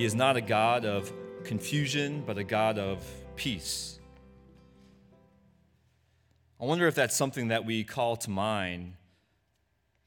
He 0.00 0.06
is 0.06 0.14
not 0.14 0.38
a 0.38 0.40
God 0.40 0.86
of 0.86 1.12
confusion, 1.44 2.22
but 2.26 2.38
a 2.38 2.42
God 2.42 2.78
of 2.78 3.04
peace. 3.36 3.98
I 6.58 6.64
wonder 6.64 6.86
if 6.86 6.94
that's 6.94 7.14
something 7.14 7.48
that 7.48 7.66
we 7.66 7.84
call 7.84 8.16
to 8.16 8.30
mind 8.30 8.94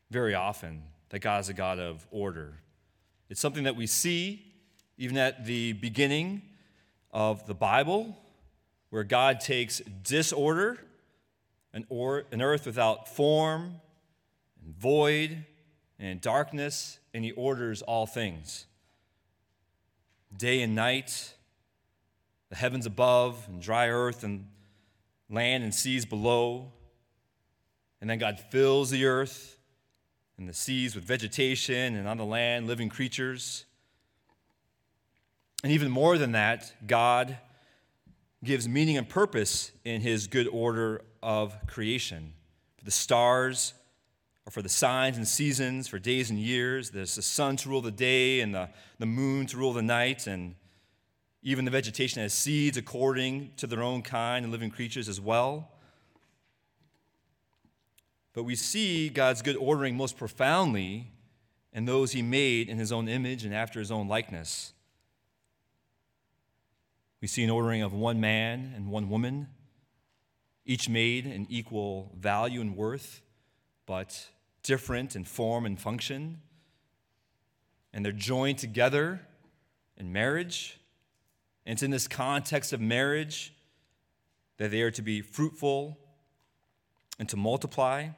very 0.10 0.34
often 0.34 0.82
that 1.10 1.20
God 1.20 1.42
is 1.42 1.50
a 1.50 1.54
God 1.54 1.78
of 1.78 2.08
order. 2.10 2.56
It's 3.30 3.40
something 3.40 3.66
that 3.66 3.76
we 3.76 3.86
see 3.86 4.52
even 4.98 5.16
at 5.16 5.46
the 5.46 5.74
beginning 5.74 6.42
of 7.12 7.46
the 7.46 7.54
Bible, 7.54 8.18
where 8.90 9.04
God 9.04 9.42
takes 9.42 9.78
disorder, 10.02 10.80
an, 11.72 11.86
or, 11.90 12.24
an 12.32 12.42
earth 12.42 12.66
without 12.66 13.08
form 13.08 13.76
and 14.60 14.76
void 14.76 15.46
and 16.00 16.20
darkness, 16.20 16.98
and 17.14 17.24
He 17.24 17.32
orders 17.34 17.84
all 17.84 18.08
things 18.08 18.66
day 20.38 20.62
and 20.62 20.76
night, 20.76 21.34
the 22.50 22.56
heavens 22.56 22.86
above, 22.86 23.46
and 23.48 23.62
dry 23.62 23.90
earth, 23.90 24.24
and 24.24 24.48
land 25.30 25.64
and 25.64 25.74
seas 25.74 26.06
below. 26.06 26.72
And 28.02 28.10
then 28.10 28.20
God 28.20 28.40
fills 28.52 28.90
the 28.90 29.06
earth 29.06 29.58
and 30.38 30.50
the 30.50 30.54
seas 30.54 30.96
with 30.96 31.04
vegetation, 31.04 31.96
and 31.96 32.08
on 32.08 32.18
the 32.18 32.26
land, 32.26 32.68
living 32.68 32.90
creatures. 32.90 33.66
And 35.64 35.72
even 35.72 35.92
more 35.92 36.18
than 36.18 36.34
that, 36.34 36.74
God 36.86 37.38
gives 38.44 38.68
meaning 38.68 38.98
and 38.98 39.08
purpose 39.08 39.72
in 39.86 40.02
his 40.02 40.28
good 40.28 40.48
order 40.48 41.02
of 41.22 41.56
creation. 41.68 42.34
The 42.84 42.92
stars, 42.92 43.74
or 44.46 44.52
for 44.52 44.62
the 44.62 44.70
signs 44.70 45.18
and 45.18 45.28
seasons, 45.28 45.88
for 45.88 46.00
days 46.00 46.30
and 46.30 46.40
years. 46.40 46.90
There's 46.90 47.16
the 47.16 47.22
sun 47.22 47.56
to 47.58 47.70
rule 47.70 47.82
the 47.82 47.92
day 47.92 48.42
and 48.42 48.54
the, 48.54 48.70
the 49.00 49.06
moon 49.06 49.46
to 49.48 49.58
rule 49.58 49.74
the 49.74 49.82
night, 49.82 50.28
and 50.28 50.56
even 51.42 51.66
the 51.66 51.72
vegetation 51.72 52.22
has 52.22 52.34
seeds 52.34 52.78
according 52.78 53.52
to 53.58 53.68
their 53.68 53.82
own 53.82 54.02
kind 54.02 54.44
and 54.44 54.52
living 54.52 54.70
creatures 54.70 55.08
as 55.08 55.20
well. 55.22 55.70
But 58.34 58.44
we 58.44 58.56
see 58.56 59.10
God's 59.10 59.42
good 59.42 59.56
ordering 59.56 59.96
most 59.96 60.18
profoundly 60.18 61.12
in 61.72 61.86
those 61.86 62.12
he 62.12 62.22
made 62.22 62.68
in 62.68 62.78
his 62.78 62.92
own 62.92 63.08
image 63.08 63.46
and 63.46 63.54
after 63.54 63.80
his 63.80 63.92
own 63.92 64.08
likeness. 64.08 64.74
We 67.22 67.28
see 67.28 67.44
an 67.44 67.50
ordering 67.50 67.82
of 67.82 67.94
one 67.94 68.20
man 68.20 68.74
and 68.76 68.90
one 68.90 69.10
woman, 69.10 69.48
each 70.66 70.90
made 70.90 71.26
in 71.26 71.48
equal 71.50 72.12
value 72.18 72.60
and 72.60 72.76
worth, 72.76 73.22
but 73.86 74.30
different 74.64 75.16
in 75.16 75.26
form 75.26 75.66
and 75.66 75.80
function. 75.80 76.40
And 77.94 78.04
they're 78.04 78.12
joined 78.12 78.58
together 78.58 79.22
in 79.98 80.12
marriage. 80.12 80.80
And 81.66 81.74
it's 81.74 81.84
in 81.84 81.92
this 81.92 82.08
context 82.08 82.74
of 82.74 82.82
marriage 82.82 83.54
that 84.58 84.72
they 84.72 84.82
are 84.82 84.92
to 84.92 85.02
be 85.02 85.22
fruitful 85.22 85.98
and 87.20 87.30
to 87.30 87.38
multiply, 87.38 88.10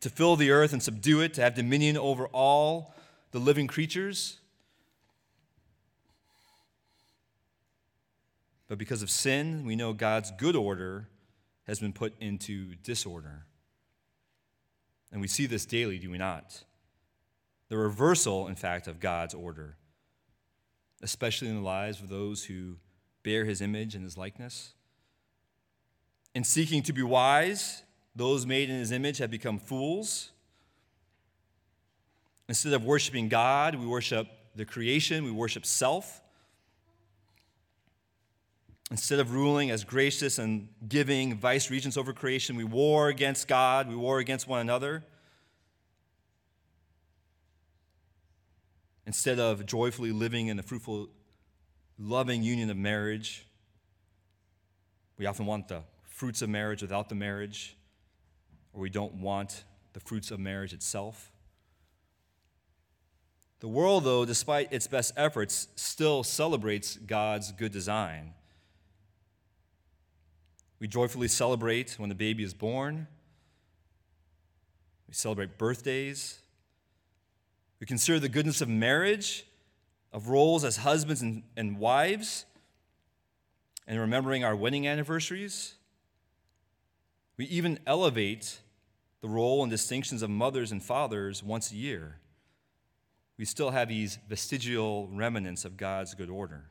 to 0.00 0.10
fill 0.10 0.36
the 0.36 0.50
earth 0.50 0.72
and 0.72 0.82
subdue 0.82 1.20
it, 1.20 1.34
to 1.34 1.40
have 1.40 1.54
dominion 1.54 1.96
over 1.96 2.26
all 2.26 2.94
the 3.30 3.38
living 3.38 3.66
creatures. 3.66 4.38
But 8.68 8.78
because 8.78 9.02
of 9.02 9.10
sin, 9.10 9.64
we 9.64 9.76
know 9.76 9.92
God's 9.94 10.30
good 10.32 10.54
order 10.54 11.08
has 11.66 11.80
been 11.80 11.92
put 11.92 12.14
into 12.20 12.74
disorder. 12.76 13.44
And 15.10 15.20
we 15.20 15.28
see 15.28 15.46
this 15.46 15.64
daily, 15.64 15.98
do 15.98 16.10
we 16.10 16.18
not? 16.18 16.64
The 17.68 17.76
reversal, 17.76 18.48
in 18.48 18.54
fact, 18.54 18.86
of 18.86 19.00
God's 19.00 19.34
order, 19.34 19.76
especially 21.02 21.48
in 21.48 21.56
the 21.56 21.62
lives 21.62 22.00
of 22.00 22.08
those 22.08 22.44
who 22.44 22.76
bear 23.22 23.44
his 23.44 23.60
image 23.60 23.94
and 23.94 24.04
his 24.04 24.16
likeness. 24.16 24.74
In 26.34 26.44
seeking 26.44 26.82
to 26.84 26.92
be 26.92 27.02
wise, 27.02 27.82
those 28.14 28.46
made 28.46 28.70
in 28.70 28.78
his 28.78 28.92
image 28.92 29.18
have 29.18 29.30
become 29.30 29.58
fools. 29.58 30.30
Instead 32.48 32.72
of 32.72 32.84
worshiping 32.84 33.28
God, 33.28 33.74
we 33.74 33.86
worship 33.86 34.28
the 34.54 34.64
creation, 34.64 35.24
we 35.24 35.30
worship 35.30 35.64
self. 35.64 36.20
Instead 38.90 39.18
of 39.18 39.32
ruling 39.32 39.70
as 39.70 39.84
gracious 39.84 40.38
and 40.38 40.68
giving 40.88 41.36
vice 41.36 41.70
regents 41.70 41.96
over 41.96 42.12
creation, 42.12 42.56
we 42.56 42.64
war 42.64 43.08
against 43.08 43.46
God, 43.46 43.88
we 43.88 43.94
war 43.94 44.18
against 44.18 44.48
one 44.48 44.60
another. 44.60 45.04
Instead 49.06 49.38
of 49.38 49.66
joyfully 49.66 50.10
living 50.10 50.46
in 50.46 50.56
the 50.56 50.62
fruitful, 50.62 51.08
loving 51.98 52.42
union 52.42 52.70
of 52.70 52.76
marriage, 52.76 53.46
we 55.18 55.26
often 55.26 55.44
want 55.44 55.68
the 55.68 55.82
fruits 56.04 56.40
of 56.40 56.48
marriage 56.48 56.80
without 56.80 57.08
the 57.10 57.14
marriage, 57.14 57.76
or 58.72 58.80
we 58.80 58.90
don't 58.90 59.14
want 59.14 59.64
the 59.92 60.00
fruits 60.00 60.30
of 60.30 60.40
marriage 60.40 60.72
itself. 60.72 61.30
The 63.60 63.68
world, 63.68 64.04
though, 64.04 64.24
despite 64.24 64.72
its 64.72 64.86
best 64.86 65.12
efforts, 65.16 65.68
still 65.74 66.22
celebrates 66.22 66.96
God's 66.96 67.52
good 67.52 67.72
design. 67.72 68.34
We 70.80 70.88
joyfully 70.88 71.28
celebrate 71.28 71.96
when 71.98 72.08
the 72.08 72.14
baby 72.14 72.44
is 72.44 72.54
born. 72.54 73.08
We 75.08 75.14
celebrate 75.14 75.58
birthdays. 75.58 76.38
We 77.80 77.86
consider 77.86 78.20
the 78.20 78.28
goodness 78.28 78.60
of 78.60 78.68
marriage, 78.68 79.46
of 80.12 80.28
roles 80.28 80.64
as 80.64 80.78
husbands 80.78 81.22
and, 81.22 81.42
and 81.56 81.78
wives, 81.78 82.44
and 83.86 83.98
remembering 83.98 84.44
our 84.44 84.54
wedding 84.54 84.86
anniversaries. 84.86 85.74
We 87.36 87.46
even 87.46 87.78
elevate 87.86 88.60
the 89.20 89.28
role 89.28 89.62
and 89.62 89.70
distinctions 89.70 90.22
of 90.22 90.30
mothers 90.30 90.70
and 90.70 90.82
fathers 90.82 91.42
once 91.42 91.72
a 91.72 91.76
year. 91.76 92.18
We 93.36 93.44
still 93.44 93.70
have 93.70 93.88
these 93.88 94.18
vestigial 94.28 95.08
remnants 95.08 95.64
of 95.64 95.76
God's 95.76 96.14
good 96.14 96.30
order 96.30 96.64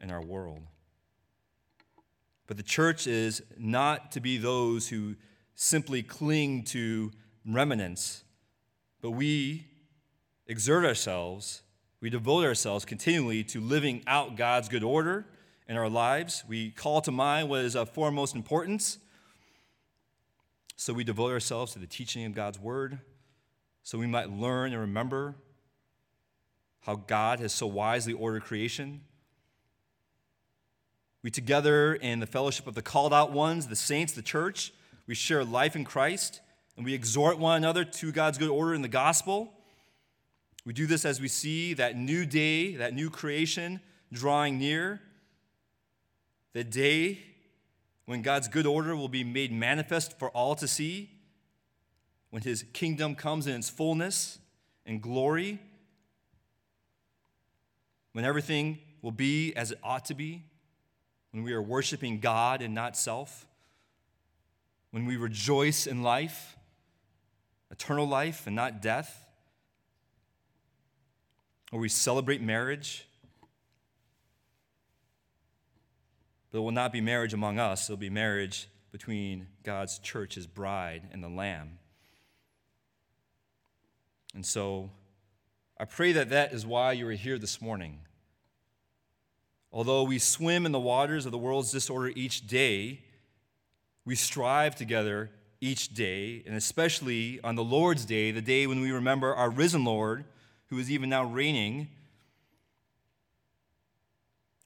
in 0.00 0.10
our 0.10 0.22
world. 0.22 0.62
But 2.48 2.56
the 2.56 2.62
church 2.62 3.06
is 3.06 3.42
not 3.58 4.10
to 4.12 4.20
be 4.20 4.38
those 4.38 4.88
who 4.88 5.14
simply 5.54 6.02
cling 6.02 6.64
to 6.64 7.12
remnants, 7.46 8.24
but 9.02 9.10
we 9.12 9.66
exert 10.46 10.84
ourselves, 10.84 11.62
we 12.00 12.08
devote 12.08 12.44
ourselves 12.44 12.86
continually 12.86 13.44
to 13.44 13.60
living 13.60 14.02
out 14.06 14.36
God's 14.36 14.68
good 14.68 14.82
order 14.82 15.26
in 15.68 15.76
our 15.76 15.90
lives. 15.90 16.42
We 16.48 16.70
call 16.70 17.02
to 17.02 17.12
mind 17.12 17.50
what 17.50 17.60
is 17.60 17.76
of 17.76 17.90
foremost 17.90 18.34
importance. 18.34 18.98
So 20.76 20.94
we 20.94 21.04
devote 21.04 21.32
ourselves 21.32 21.74
to 21.74 21.78
the 21.78 21.86
teaching 21.86 22.24
of 22.24 22.34
God's 22.34 22.58
word, 22.58 22.98
so 23.82 23.98
we 23.98 24.06
might 24.06 24.30
learn 24.30 24.72
and 24.72 24.80
remember 24.80 25.34
how 26.80 26.94
God 26.94 27.40
has 27.40 27.52
so 27.52 27.66
wisely 27.66 28.14
ordered 28.14 28.44
creation 28.44 29.02
we 31.22 31.30
together 31.30 31.94
in 31.94 32.20
the 32.20 32.26
fellowship 32.26 32.66
of 32.66 32.74
the 32.74 32.82
called 32.82 33.12
out 33.12 33.32
ones, 33.32 33.66
the 33.66 33.76
saints, 33.76 34.12
the 34.12 34.22
church, 34.22 34.72
we 35.06 35.14
share 35.14 35.44
life 35.44 35.74
in 35.74 35.84
Christ 35.84 36.40
and 36.76 36.84
we 36.84 36.94
exhort 36.94 37.38
one 37.38 37.56
another 37.56 37.84
to 37.84 38.12
God's 38.12 38.38
good 38.38 38.50
order 38.50 38.74
in 38.74 38.82
the 38.82 38.88
gospel. 38.88 39.52
We 40.64 40.72
do 40.72 40.86
this 40.86 41.04
as 41.04 41.20
we 41.20 41.28
see 41.28 41.74
that 41.74 41.96
new 41.96 42.24
day, 42.24 42.76
that 42.76 42.94
new 42.94 43.10
creation 43.10 43.80
drawing 44.12 44.58
near, 44.58 45.00
the 46.52 46.64
day 46.64 47.18
when 48.06 48.22
God's 48.22 48.48
good 48.48 48.66
order 48.66 48.96
will 48.96 49.08
be 49.08 49.24
made 49.24 49.52
manifest 49.52 50.18
for 50.18 50.30
all 50.30 50.54
to 50.54 50.68
see, 50.68 51.10
when 52.30 52.42
his 52.42 52.64
kingdom 52.72 53.14
comes 53.14 53.46
in 53.46 53.54
its 53.54 53.68
fullness 53.68 54.38
and 54.86 55.02
glory, 55.02 55.58
when 58.12 58.24
everything 58.24 58.78
will 59.02 59.12
be 59.12 59.54
as 59.54 59.72
it 59.72 59.78
ought 59.82 60.04
to 60.06 60.14
be, 60.14 60.44
when 61.38 61.44
we 61.44 61.52
are 61.52 61.62
worshiping 61.62 62.18
God 62.18 62.62
and 62.62 62.74
not 62.74 62.96
self, 62.96 63.46
when 64.90 65.06
we 65.06 65.16
rejoice 65.16 65.86
in 65.86 66.02
life, 66.02 66.56
eternal 67.70 68.08
life 68.08 68.48
and 68.48 68.56
not 68.56 68.82
death, 68.82 69.24
or 71.70 71.78
we 71.78 71.88
celebrate 71.88 72.42
marriage. 72.42 73.06
But 76.50 76.58
it 76.58 76.60
will 76.62 76.72
not 76.72 76.92
be 76.92 77.00
marriage 77.00 77.34
among 77.34 77.60
us, 77.60 77.88
it'll 77.88 77.98
be 77.98 78.10
marriage 78.10 78.68
between 78.90 79.46
God's 79.62 80.00
church, 80.00 80.34
his 80.34 80.48
bride, 80.48 81.02
and 81.12 81.22
the 81.22 81.28
Lamb. 81.28 81.78
And 84.34 84.44
so 84.44 84.90
I 85.78 85.84
pray 85.84 86.10
that 86.10 86.30
that 86.30 86.52
is 86.52 86.66
why 86.66 86.94
you 86.94 87.06
are 87.06 87.12
here 87.12 87.38
this 87.38 87.62
morning. 87.62 88.00
Although 89.70 90.04
we 90.04 90.18
swim 90.18 90.64
in 90.64 90.72
the 90.72 90.80
waters 90.80 91.26
of 91.26 91.32
the 91.32 91.38
world's 91.38 91.70
disorder 91.70 92.12
each 92.14 92.46
day, 92.46 93.00
we 94.04 94.14
strive 94.14 94.74
together 94.74 95.30
each 95.60 95.92
day, 95.92 96.42
and 96.46 96.54
especially 96.54 97.40
on 97.42 97.54
the 97.54 97.64
Lord's 97.64 98.04
Day, 98.04 98.30
the 98.30 98.40
day 98.40 98.66
when 98.66 98.80
we 98.80 98.90
remember 98.90 99.34
our 99.34 99.50
risen 99.50 99.84
Lord, 99.84 100.24
who 100.66 100.78
is 100.78 100.90
even 100.90 101.10
now 101.10 101.24
reigning. 101.24 101.88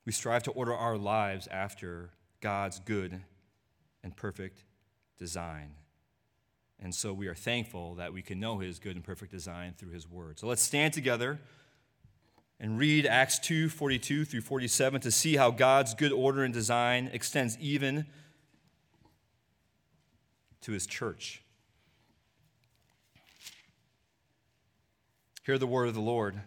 We 0.04 0.12
strive 0.12 0.42
to 0.44 0.50
order 0.50 0.74
our 0.74 0.96
lives 0.96 1.48
after 1.48 2.10
God's 2.40 2.78
good 2.80 3.20
and 4.02 4.16
perfect 4.16 4.64
design. 5.18 5.70
And 6.80 6.94
so 6.94 7.12
we 7.12 7.28
are 7.28 7.34
thankful 7.34 7.94
that 7.94 8.12
we 8.12 8.22
can 8.22 8.40
know 8.40 8.58
his 8.58 8.80
good 8.80 8.96
and 8.96 9.04
perfect 9.04 9.30
design 9.30 9.74
through 9.78 9.92
his 9.92 10.08
word. 10.08 10.38
So 10.38 10.48
let's 10.48 10.62
stand 10.62 10.92
together 10.92 11.38
and 12.62 12.78
read 12.78 13.06
Acts 13.06 13.40
2 13.40 13.68
42 13.68 14.24
through 14.24 14.40
47 14.40 15.00
to 15.00 15.10
see 15.10 15.36
how 15.36 15.50
God's 15.50 15.94
good 15.94 16.12
order 16.12 16.44
and 16.44 16.54
design 16.54 17.10
extends 17.12 17.58
even 17.58 18.06
to 20.62 20.70
his 20.70 20.86
church. 20.86 21.42
Hear 25.44 25.58
the 25.58 25.66
word 25.66 25.88
of 25.88 25.94
the 25.94 26.00
Lord. 26.00 26.40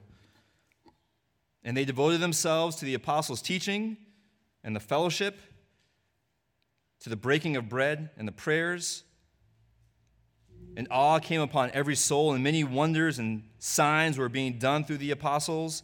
And 1.66 1.76
they 1.76 1.84
devoted 1.84 2.22
themselves 2.22 2.78
to 2.78 2.86
the 2.86 2.94
apostles' 2.94 3.42
teaching 3.42 3.98
and 4.64 4.74
the 4.74 4.80
fellowship, 4.80 5.38
to 7.02 7.10
the 7.10 7.18
breaking 7.18 7.58
of 7.58 7.68
bread 7.68 8.10
and 8.18 8.26
the 8.26 8.32
prayers. 8.32 9.04
And 10.78 10.88
awe 10.90 11.20
came 11.20 11.42
upon 11.42 11.72
every 11.72 11.96
soul, 11.96 12.32
and 12.32 12.42
many 12.42 12.64
wonders 12.64 13.20
and 13.20 13.44
signs 13.60 14.18
were 14.18 14.30
being 14.30 14.60
done 14.60 14.86
through 14.86 15.00
the 15.00 15.12
apostles 15.12 15.84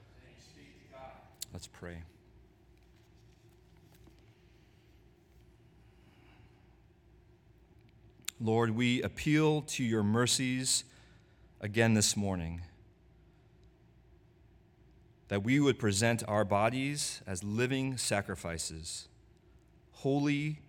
Let's 1.53 1.67
pray. 1.67 2.03
Lord, 8.39 8.71
we 8.71 9.01
appeal 9.03 9.61
to 9.63 9.83
your 9.83 10.01
mercies 10.01 10.83
again 11.59 11.93
this 11.93 12.17
morning. 12.17 12.61
That 15.27 15.43
we 15.43 15.59
would 15.59 15.77
present 15.77 16.23
our 16.27 16.43
bodies 16.43 17.21
as 17.27 17.43
living 17.43 17.97
sacrifices, 17.97 19.07
holy 19.91 20.61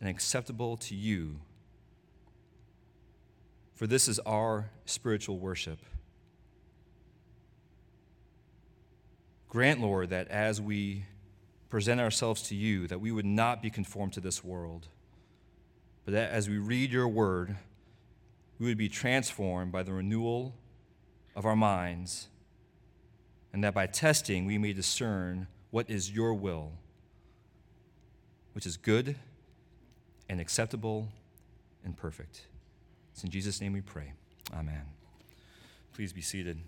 and 0.00 0.08
acceptable 0.08 0.76
to 0.78 0.94
you. 0.94 1.40
For 3.74 3.86
this 3.86 4.08
is 4.08 4.18
our 4.20 4.70
spiritual 4.84 5.38
worship. 5.38 5.80
Grant, 9.50 9.80
Lord, 9.80 10.10
that 10.10 10.28
as 10.28 10.60
we 10.60 11.06
present 11.68 12.00
ourselves 12.00 12.40
to 12.42 12.54
you, 12.54 12.86
that 12.86 13.00
we 13.00 13.10
would 13.10 13.26
not 13.26 13.60
be 13.60 13.68
conformed 13.68 14.12
to 14.12 14.20
this 14.20 14.44
world, 14.44 14.86
but 16.04 16.14
that 16.14 16.30
as 16.30 16.48
we 16.48 16.56
read 16.56 16.92
your 16.92 17.08
word, 17.08 17.56
we 18.60 18.68
would 18.68 18.78
be 18.78 18.88
transformed 18.88 19.72
by 19.72 19.82
the 19.82 19.92
renewal 19.92 20.54
of 21.34 21.44
our 21.44 21.56
minds, 21.56 22.28
and 23.52 23.64
that 23.64 23.74
by 23.74 23.88
testing 23.88 24.46
we 24.46 24.56
may 24.56 24.72
discern 24.72 25.48
what 25.72 25.90
is 25.90 26.12
your 26.12 26.32
will, 26.32 26.70
which 28.52 28.66
is 28.66 28.76
good 28.76 29.16
and 30.28 30.40
acceptable 30.40 31.08
and 31.84 31.96
perfect. 31.96 32.46
It's 33.12 33.24
in 33.24 33.30
Jesus' 33.30 33.60
name 33.60 33.72
we 33.72 33.80
pray. 33.80 34.12
Amen. 34.54 34.82
Please 35.92 36.12
be 36.12 36.20
seated. 36.20 36.60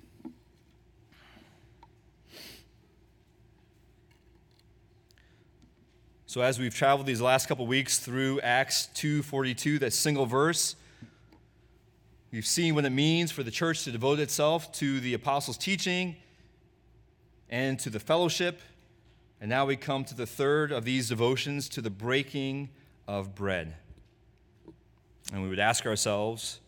So 6.33 6.41
as 6.41 6.59
we've 6.59 6.75
traveled 6.75 7.07
these 7.07 7.21
last 7.21 7.47
couple 7.47 7.67
weeks 7.67 7.99
through 7.99 8.41
Acts 8.41 8.89
2:42, 8.95 9.79
that 9.81 9.93
single 9.93 10.25
verse, 10.25 10.77
we've 12.31 12.47
seen 12.47 12.75
what 12.75 12.87
it 12.87 12.91
means 12.91 13.31
for 13.31 13.43
the 13.43 13.51
church 13.51 13.85
to 13.85 13.93
devote 13.93 14.19
itself 14.19 14.73
to 14.77 14.99
the 15.01 15.13
apostles' 15.13 15.59
teaching 15.59 16.17
and 17.51 17.79
to 17.81 17.91
the 17.91 18.01
fellowship. 18.01 18.63
And 19.43 19.51
now 19.51 19.67
we 19.67 19.77
come 19.77 20.07
to 20.07 20.15
the 20.15 20.25
third 20.25 20.73
of 20.73 20.87
these 20.87 21.11
devotions 21.11 21.69
to 21.69 21.83
the 21.83 21.91
breaking 21.91 22.71
of 23.07 23.35
bread. 23.35 23.77
And 25.35 25.43
we 25.43 25.51
would 25.51 25.59
ask 25.59 25.85
ourselves, 25.85 26.61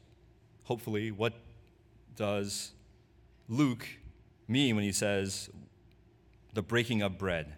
hopefully, 0.64 1.10
what 1.10 1.32
does 2.16 2.72
Luke 3.48 3.88
mean 4.46 4.76
when 4.76 4.84
he 4.84 4.92
says 4.92 5.48
the 6.52 6.60
breaking 6.60 7.00
of 7.00 7.16
bread? 7.16 7.54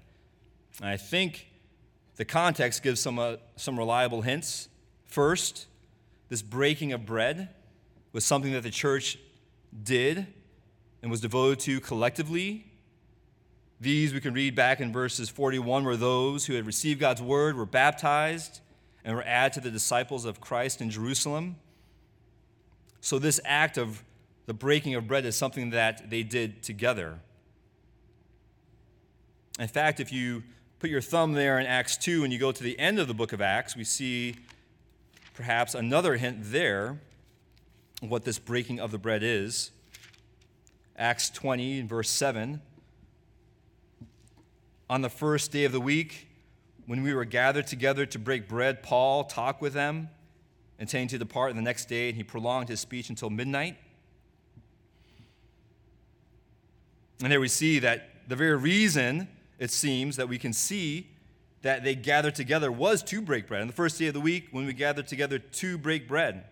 And 0.78 0.88
I 0.88 0.96
think 0.96 1.48
the 2.16 2.25
context 2.25 2.82
gives 2.82 3.00
some, 3.00 3.18
uh, 3.18 3.37
some 3.56 3.78
reliable 3.78 4.23
hints. 4.23 4.68
First, 5.06 5.66
this 6.28 6.42
breaking 6.42 6.92
of 6.92 7.06
bread 7.06 7.50
was 8.12 8.25
something 8.25 8.52
that 8.52 8.62
the 8.62 8.70
church 8.70 9.18
did 9.82 10.26
and 11.02 11.11
was 11.11 11.20
devoted 11.20 11.61
to 11.61 11.80
collectively. 11.80 12.66
These 13.80 14.14
we 14.14 14.20
can 14.20 14.32
read 14.32 14.54
back 14.54 14.80
in 14.80 14.92
verses 14.92 15.28
41 15.28 15.85
where 15.85 15.96
those 15.96 16.46
who 16.46 16.54
had 16.54 16.66
received 16.66 16.99
God's 16.99 17.20
word 17.20 17.56
were 17.56 17.66
baptized 17.66 18.61
and 19.04 19.14
were 19.14 19.23
added 19.23 19.52
to 19.54 19.61
the 19.61 19.70
disciples 19.70 20.25
of 20.25 20.40
Christ 20.40 20.80
in 20.80 20.88
Jerusalem. 20.88 21.56
So, 23.00 23.18
this 23.18 23.38
act 23.44 23.76
of 23.76 24.02
the 24.46 24.54
breaking 24.54 24.94
of 24.94 25.06
bread 25.06 25.25
is 25.26 25.37
something 25.37 25.70
that 25.70 26.11
they 26.11 26.23
did 26.23 26.62
together. 26.62 27.20
In 29.61 29.68
fact, 29.68 30.00
if 30.00 30.12
you 30.12 30.42
put 30.78 30.90
your 30.90 31.00
thumb 31.00 31.33
there 31.33 31.59
in 31.59 31.66
Acts 31.66 31.97
2 31.97 32.25
and 32.25 32.33
you 32.33 32.38
go 32.38 32.52
to 32.52 32.62
the 32.62 32.78
end 32.78 32.99
of 32.99 33.09
the 33.09 33.14
book 33.14 33.33
of 33.33 33.40
Acts, 33.40 33.76
we 33.76 33.85
see 33.85 34.37
perhaps 35.35 35.75
another 35.75 36.16
hint 36.16 36.38
there 36.40 37.00
what 38.00 38.25
this 38.25 38.38
breaking 38.38 38.78
of 38.78 38.90
the 38.90 38.99
bread 38.99 39.23
is. 39.23 39.71
Acts 40.97 41.30
20, 41.30 41.83
verse 41.83 42.11
7. 42.11 42.61
On 44.88 45.00
the 45.00 45.09
first 45.09 45.50
day 45.50 45.64
of 45.64 45.73
the 45.73 45.80
week, 45.80 46.28
when 46.87 47.02
we 47.02 47.12
were 47.14 47.25
gathered 47.25 47.66
together 47.66 48.06
to 48.06 48.18
break 48.18 48.47
bread, 48.47 48.83
Paul 48.83 49.25
talked 49.25 49.61
with 49.61 49.73
them, 49.73 50.09
intending 50.78 51.09
to 51.09 51.18
depart 51.18 51.54
the 51.54 51.62
next 51.62 51.87
day, 51.87 52.09
and 52.09 52.16
he 52.16 52.23
prolonged 52.23 52.68
his 52.68 52.80
speech 52.80 53.09
until 53.09 53.30
midnight. 53.30 53.76
And 57.23 57.33
there 57.33 57.40
we 57.40 57.49
see 57.49 57.78
that 57.80 58.28
the 58.28 58.37
very 58.37 58.56
reason 58.56 59.28
it 59.58 59.70
seems 59.70 60.16
that 60.16 60.28
we 60.28 60.38
can 60.38 60.52
see 60.52 61.08
that 61.62 61.82
they 61.82 61.94
gathered 61.94 62.34
together 62.34 62.70
was 62.70 63.02
to 63.02 63.20
break 63.20 63.48
bread. 63.48 63.60
On 63.60 63.66
the 63.66 63.72
first 63.72 63.98
day 63.98 64.06
of 64.06 64.14
the 64.14 64.20
week, 64.20 64.48
when 64.50 64.66
we 64.66 64.72
gathered 64.72 65.08
together 65.08 65.38
to 65.38 65.78
break 65.78 66.06
bread. 66.06 66.44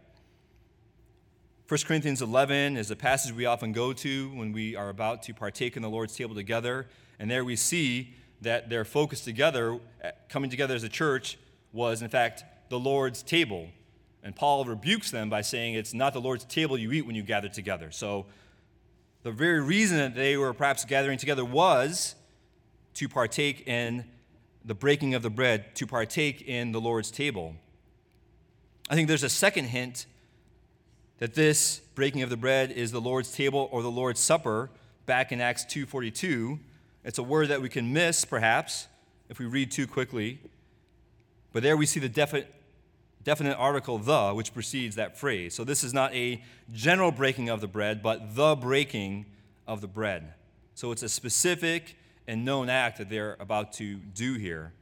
1 1.68 1.80
Corinthians 1.86 2.20
11 2.20 2.76
is 2.76 2.90
a 2.90 2.96
passage 2.96 3.32
we 3.32 3.46
often 3.46 3.72
go 3.72 3.92
to 3.92 4.28
when 4.30 4.52
we 4.52 4.76
are 4.76 4.88
about 4.88 5.22
to 5.22 5.32
partake 5.32 5.76
in 5.76 5.82
the 5.82 5.88
Lord's 5.88 6.14
table 6.14 6.34
together. 6.34 6.86
And 7.18 7.30
there 7.30 7.44
we 7.44 7.56
see 7.56 8.14
that 8.42 8.68
their 8.68 8.84
focus 8.84 9.22
together, 9.22 9.78
eh, 10.02 10.10
coming 10.28 10.50
together 10.50 10.74
as 10.74 10.82
a 10.82 10.88
church, 10.88 11.38
was, 11.72 12.02
in 12.02 12.08
fact, 12.08 12.44
the 12.68 12.78
Lord's 12.78 13.22
table. 13.22 13.68
And 14.22 14.34
Paul 14.34 14.64
rebukes 14.64 15.10
them 15.10 15.30
by 15.30 15.42
saying 15.42 15.74
it's 15.74 15.94
not 15.94 16.12
the 16.12 16.20
Lord's 16.20 16.44
table 16.44 16.76
you 16.76 16.92
eat 16.92 17.06
when 17.06 17.14
you 17.14 17.22
gather 17.22 17.48
together. 17.48 17.90
So 17.90 18.26
the 19.22 19.32
very 19.32 19.60
reason 19.60 19.96
that 19.98 20.14
they 20.14 20.36
were 20.36 20.52
perhaps 20.52 20.84
gathering 20.84 21.18
together 21.18 21.44
was 21.44 22.14
to 22.94 23.08
partake 23.08 23.66
in 23.66 24.04
the 24.64 24.74
breaking 24.74 25.14
of 25.14 25.22
the 25.22 25.30
bread, 25.30 25.74
to 25.76 25.86
partake 25.86 26.42
in 26.42 26.72
the 26.72 26.80
Lord's 26.80 27.10
table. 27.10 27.54
I 28.88 28.94
think 28.94 29.08
there's 29.08 29.22
a 29.22 29.28
second 29.28 29.66
hint 29.66 30.06
that 31.18 31.34
this 31.34 31.80
breaking 31.94 32.22
of 32.22 32.30
the 32.30 32.36
bread 32.36 32.70
is 32.70 32.92
the 32.92 33.00
Lord's 33.00 33.32
table 33.32 33.68
or 33.72 33.82
the 33.82 33.90
Lord's 33.90 34.20
supper 34.20 34.70
back 35.06 35.32
in 35.32 35.40
Acts 35.40 35.64
2:42. 35.64 36.58
It's 37.04 37.18
a 37.18 37.22
word 37.22 37.48
that 37.48 37.60
we 37.60 37.68
can 37.68 37.92
miss 37.92 38.24
perhaps 38.24 38.88
if 39.28 39.38
we 39.38 39.46
read 39.46 39.70
too 39.70 39.86
quickly. 39.86 40.40
But 41.52 41.62
there 41.62 41.76
we 41.76 41.86
see 41.86 42.00
the 42.00 42.08
definite, 42.08 42.52
definite 43.22 43.56
article 43.56 43.98
the 43.98 44.32
which 44.34 44.52
precedes 44.52 44.96
that 44.96 45.18
phrase. 45.18 45.54
So 45.54 45.64
this 45.64 45.84
is 45.84 45.94
not 45.94 46.12
a 46.14 46.42
general 46.72 47.12
breaking 47.12 47.48
of 47.48 47.60
the 47.60 47.68
bread, 47.68 48.02
but 48.02 48.34
the 48.34 48.56
breaking 48.56 49.26
of 49.66 49.80
the 49.80 49.86
bread. 49.86 50.34
So 50.74 50.90
it's 50.90 51.02
a 51.02 51.08
specific 51.08 51.96
and 52.26 52.44
known 52.44 52.68
act 52.68 52.98
that 52.98 53.08
they're 53.10 53.36
about 53.40 53.72
to 53.74 53.96
do 53.96 54.34
here. 54.34 54.72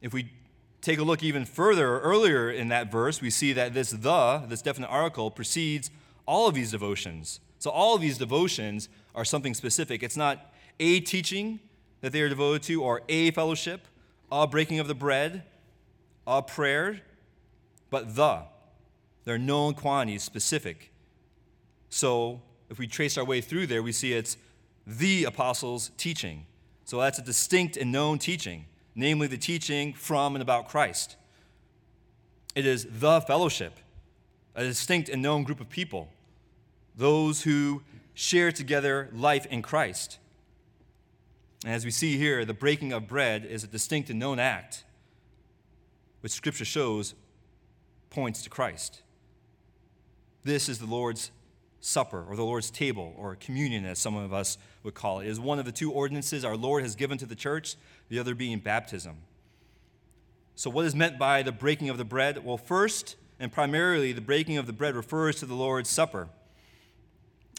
If 0.00 0.12
we 0.12 0.30
take 0.80 0.98
a 0.98 1.04
look 1.04 1.22
even 1.22 1.44
further, 1.44 2.00
earlier 2.00 2.50
in 2.50 2.68
that 2.68 2.90
verse, 2.90 3.20
we 3.20 3.30
see 3.30 3.52
that 3.52 3.72
this 3.72 3.90
the, 3.90 4.44
this 4.48 4.62
definite 4.62 4.88
article, 4.88 5.30
precedes 5.30 5.90
all 6.26 6.48
of 6.48 6.54
these 6.54 6.72
devotions. 6.72 7.40
So 7.58 7.70
all 7.70 7.94
of 7.94 8.00
these 8.00 8.18
devotions 8.18 8.88
are 9.14 9.24
something 9.24 9.54
specific. 9.54 10.02
It's 10.02 10.16
not 10.16 10.52
a 10.80 11.00
teaching 11.00 11.60
that 12.00 12.12
they 12.12 12.20
are 12.20 12.28
devoted 12.28 12.64
to, 12.64 12.82
or 12.82 13.02
a 13.08 13.30
fellowship, 13.30 13.86
a 14.30 14.46
breaking 14.46 14.80
of 14.80 14.88
the 14.88 14.94
bread, 14.94 15.44
a 16.26 16.42
prayer, 16.42 17.00
but 17.90 18.16
the. 18.16 18.42
They're 19.24 19.38
known 19.38 19.74
quantities, 19.74 20.24
specific. 20.24 20.90
So 21.88 22.42
if 22.68 22.78
we 22.78 22.88
trace 22.88 23.16
our 23.16 23.24
way 23.24 23.40
through 23.40 23.68
there, 23.68 23.82
we 23.82 23.92
see 23.92 24.12
it's 24.12 24.36
the 24.86 25.24
apostles' 25.24 25.90
teaching. 25.96 26.46
So 26.84 27.00
that's 27.00 27.18
a 27.18 27.22
distinct 27.22 27.76
and 27.76 27.92
known 27.92 28.18
teaching 28.18 28.66
namely 28.94 29.26
the 29.26 29.38
teaching 29.38 29.92
from 29.92 30.34
and 30.34 30.42
about 30.42 30.68
Christ. 30.68 31.16
It 32.54 32.66
is 32.66 32.86
the 32.90 33.20
fellowship, 33.20 33.78
a 34.54 34.64
distinct 34.64 35.08
and 35.08 35.22
known 35.22 35.44
group 35.44 35.60
of 35.60 35.68
people, 35.68 36.08
those 36.94 37.42
who 37.42 37.82
share 38.14 38.52
together 38.52 39.08
life 39.12 39.46
in 39.46 39.62
Christ. 39.62 40.18
And 41.64 41.72
as 41.72 41.84
we 41.84 41.90
see 41.90 42.18
here, 42.18 42.44
the 42.44 42.52
breaking 42.52 42.92
of 42.92 43.08
bread 43.08 43.44
is 43.44 43.64
a 43.64 43.66
distinct 43.66 44.10
and 44.10 44.18
known 44.18 44.38
act, 44.38 44.84
which 46.20 46.32
Scripture 46.32 46.64
shows 46.64 47.14
points 48.10 48.42
to 48.42 48.50
Christ. 48.50 49.00
This 50.44 50.68
is 50.68 50.78
the 50.78 50.86
Lord's 50.86 51.30
Supper 51.84 52.24
or 52.28 52.36
the 52.36 52.44
Lord's 52.44 52.70
table 52.70 53.12
or 53.18 53.34
communion, 53.34 53.84
as 53.84 53.98
some 53.98 54.16
of 54.16 54.32
us 54.32 54.56
would 54.84 54.94
call 54.94 55.18
it. 55.18 55.26
It 55.26 55.30
is 55.30 55.40
one 55.40 55.58
of 55.58 55.64
the 55.64 55.72
two 55.72 55.90
ordinances 55.90 56.44
our 56.44 56.56
Lord 56.56 56.84
has 56.84 56.94
given 56.94 57.18
to 57.18 57.26
the 57.26 57.34
church, 57.34 57.74
the 58.08 58.20
other 58.20 58.36
being 58.36 58.60
baptism. 58.60 59.16
So, 60.54 60.70
what 60.70 60.86
is 60.86 60.94
meant 60.94 61.18
by 61.18 61.42
the 61.42 61.50
breaking 61.50 61.90
of 61.90 61.98
the 61.98 62.04
bread? 62.04 62.44
Well, 62.44 62.56
first 62.56 63.16
and 63.40 63.50
primarily, 63.50 64.12
the 64.12 64.20
breaking 64.20 64.58
of 64.58 64.68
the 64.68 64.72
bread 64.72 64.94
refers 64.94 65.40
to 65.40 65.46
the 65.46 65.54
Lord's 65.54 65.90
Supper. 65.90 66.28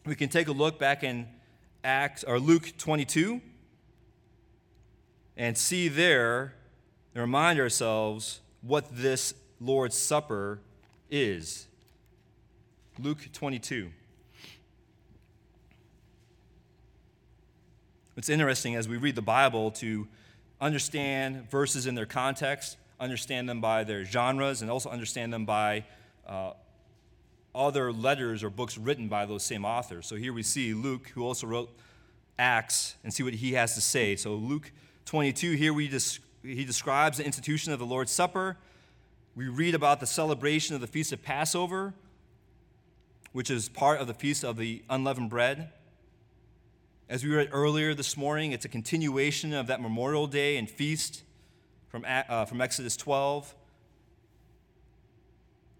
We 0.06 0.16
can 0.16 0.30
take 0.30 0.48
a 0.48 0.54
look 0.54 0.80
back 0.80 1.04
in 1.04 1.28
Acts 1.84 2.24
or 2.24 2.40
Luke 2.40 2.72
22 2.78 3.42
and 5.36 5.58
see 5.58 5.90
there 5.90 6.54
and 7.14 7.22
remind 7.22 7.60
ourselves 7.60 8.40
what 8.62 8.96
this 8.96 9.34
Lord's 9.60 9.98
Supper 9.98 10.62
is. 11.12 11.68
Luke 12.98 13.28
22. 13.34 13.92
It's 18.16 18.30
interesting 18.30 18.76
as 18.76 18.88
we 18.88 18.98
read 18.98 19.16
the 19.16 19.24
Bible 19.24 19.72
to 19.72 20.08
understand 20.62 21.50
verses 21.50 21.88
in 21.88 21.96
their 21.96 22.06
context, 22.06 22.78
understand 23.00 23.50
them 23.50 23.60
by 23.60 23.84
their 23.84 24.06
genres, 24.06 24.62
and 24.62 24.70
also 24.70 24.90
understand 24.90 25.34
them 25.34 25.46
by 25.46 25.86
uh, 26.28 26.54
other 27.56 27.92
letters 27.92 28.44
or 28.44 28.52
books 28.52 28.78
written 28.78 29.08
by 29.08 29.26
those 29.26 29.44
same 29.44 29.66
authors. 29.66 30.06
So 30.06 30.16
here 30.16 30.32
we 30.32 30.44
see 30.44 30.76
Luke, 30.76 31.10
who 31.16 31.24
also 31.24 31.48
wrote 31.48 31.76
Acts, 32.38 32.96
and 33.04 33.12
see 33.12 33.24
what 33.24 33.34
he 33.34 33.54
has 33.54 33.74
to 33.76 33.82
say. 33.82 34.16
So, 34.16 34.36
Luke 34.36 34.72
22, 35.06 35.52
here 35.52 35.74
we 35.74 35.88
des- 35.88 36.20
he 36.44 36.66
describes 36.66 37.18
the 37.18 37.26
institution 37.26 37.74
of 37.74 37.80
the 37.80 37.86
Lord's 37.86 38.12
Supper. 38.12 38.58
We 39.36 39.48
read 39.48 39.74
about 39.76 40.00
the 40.00 40.08
celebration 40.08 40.76
of 40.76 40.82
the 40.82 40.88
Feast 40.88 41.14
of 41.14 41.24
Passover, 41.24 41.94
which 43.32 43.50
is 43.50 43.70
part 43.70 44.00
of 44.00 44.08
the 44.08 44.14
Feast 44.14 44.44
of 44.44 44.58
the 44.58 44.84
Unleavened 44.90 45.30
Bread. 45.30 45.70
As 47.10 47.22
we 47.22 47.36
read 47.36 47.50
earlier 47.52 47.94
this 47.94 48.16
morning, 48.16 48.54
it's 48.54 48.64
a 48.64 48.70
continuation 48.70 49.54
of 49.54 49.68
that 49.68 49.82
Memorial 49.82 50.26
Day 50.26 50.56
and 50.56 50.70
feast 50.70 51.24
from, 51.90 52.06
uh, 52.08 52.46
from 52.46 52.62
Exodus 52.62 52.96
12. 52.96 53.54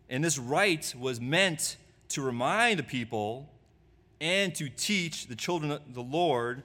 And 0.10 0.22
this 0.22 0.38
rite 0.38 0.94
was 1.00 1.22
meant 1.22 1.78
to 2.10 2.22
remind 2.22 2.78
the 2.78 2.84
people 2.84 3.50
and 4.20 4.54
to 4.56 4.68
teach 4.68 5.28
the 5.28 5.36
children 5.36 5.72
of 5.72 5.94
the 5.94 6.04
Lord, 6.04 6.62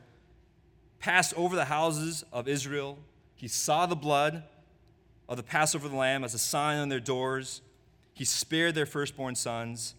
passed 0.99 1.35
over 1.35 1.55
the 1.55 1.67
houses 1.67 2.25
of 2.33 2.49
Israel. 2.49 2.99
He 3.37 3.47
saw 3.47 3.87
the 3.87 3.97
blood 3.97 4.43
of 5.29 5.37
the 5.37 5.45
Passover 5.45 5.88
lamb 5.88 6.25
as 6.25 6.35
a 6.35 6.38
sign 6.38 6.79
on 6.79 6.88
their 6.88 7.00
doors. 7.00 7.62
He 8.12 8.25
spared 8.25 8.75
their 8.75 8.87
firstborn 8.87 9.37
sons. 9.37 9.95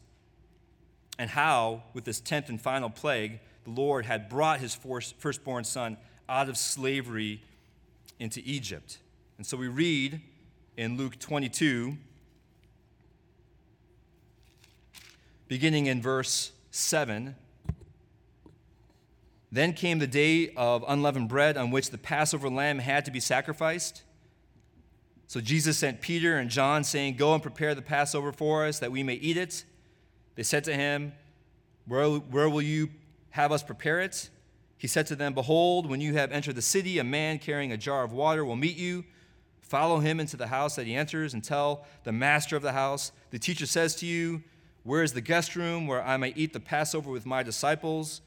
And 1.18 1.30
how, 1.30 1.84
with 1.94 2.04
this 2.04 2.20
tenth 2.20 2.50
and 2.50 2.62
final 2.62 2.90
plague, 2.90 3.40
the 3.64 3.72
Lord 3.72 4.06
had 4.06 4.30
brought 4.30 4.60
his 4.60 4.76
firstborn 4.76 5.64
son 5.64 5.98
out 6.28 6.50
of 6.50 6.58
slavery 6.58 7.42
into 8.20 8.42
Egypt. 8.46 9.00
And 9.38 9.46
so 9.46 9.58
we 9.58 9.68
read 9.68 10.22
in 10.78 10.98
Luke 10.98 11.18
22, 11.20 11.98
beginning 15.48 15.88
in 15.88 16.02
verse 16.02 16.52
7. 16.72 17.36
Then 19.52 19.74
came 19.74 20.00
the 20.00 20.08
day 20.08 20.54
of 20.56 20.84
unleavened 20.88 21.30
bread 21.30 21.58
on 21.58 21.72
which 21.72 21.90
the 21.90 21.98
Passover 21.98 22.50
lamb 22.50 22.80
had 22.80 23.06
to 23.06 23.12
be 23.12 23.20
sacrificed. 23.20 24.04
So 25.28 25.42
Jesus 25.42 25.78
sent 25.78 26.02
Peter 26.02 26.38
and 26.38 26.50
John, 26.50 26.84
saying, 26.84 27.16
Go 27.16 27.34
and 27.34 27.42
prepare 27.42 27.74
the 27.74 27.82
Passover 27.82 28.32
for 28.32 28.66
us, 28.66 28.80
that 28.80 28.92
we 28.92 29.04
may 29.04 29.16
eat 29.16 29.38
it. 29.38 29.64
They 30.36 30.44
said 30.44 30.64
to 30.66 30.74
him, 30.74 31.14
Where, 31.88 32.08
where 32.08 32.50
will 32.50 32.62
you 32.62 32.90
have 33.32 33.52
us 33.52 33.64
prepare 33.64 34.00
it? 34.00 34.30
He 34.78 34.88
said 34.88 35.08
to 35.08 35.16
them, 35.16 35.34
Behold, 35.34 35.90
when 35.90 36.02
you 36.02 36.14
have 36.14 36.32
entered 36.32 36.56
the 36.56 36.62
city, 36.62 37.00
a 37.00 37.04
man 37.04 37.38
carrying 37.38 37.72
a 37.72 37.78
jar 37.78 38.04
of 38.04 38.14
water 38.14 38.46
will 38.46 38.56
meet 38.56 38.78
you. 38.78 39.04
Follow 39.60 40.00
him 40.00 40.20
into 40.20 40.38
the 40.38 40.48
house 40.48 40.76
that 40.78 40.88
he 40.88 40.96
enters 40.96 41.34
and 41.34 41.44
tell 41.44 41.86
the 42.04 42.12
master 42.12 42.56
of 42.56 42.64
the 42.64 42.72
house, 42.72 43.12
The 43.30 43.38
teacher 43.38 43.66
says 43.66 43.96
to 43.98 44.06
you, 44.06 44.42
Where 44.84 45.04
is 45.04 45.14
the 45.14 45.22
guest 45.22 45.56
room 45.56 45.86
where 45.86 46.02
I 46.02 46.18
may 46.18 46.34
eat 46.36 46.54
the 46.54 46.60
Passover 46.60 47.12
with 47.12 47.26
my 47.26 47.44
disciples? 47.44 48.22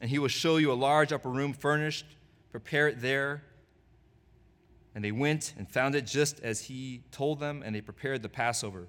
And 0.00 0.10
he 0.10 0.18
will 0.18 0.28
show 0.28 0.56
you 0.56 0.72
a 0.72 0.74
large 0.74 1.12
upper 1.12 1.28
room 1.28 1.52
furnished. 1.52 2.06
Prepare 2.50 2.88
it 2.88 3.00
there. 3.00 3.44
And 4.94 5.04
they 5.04 5.12
went 5.12 5.54
and 5.56 5.70
found 5.70 5.94
it 5.94 6.06
just 6.06 6.40
as 6.40 6.62
he 6.62 7.02
told 7.12 7.40
them, 7.40 7.62
and 7.64 7.74
they 7.74 7.80
prepared 7.80 8.22
the 8.22 8.28
Passover. 8.28 8.88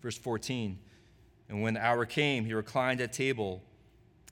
Verse 0.00 0.16
14. 0.16 0.78
And 1.48 1.60
when 1.60 1.74
the 1.74 1.84
hour 1.84 2.06
came, 2.06 2.44
he 2.44 2.54
reclined 2.54 3.00
at 3.00 3.12
table 3.12 3.62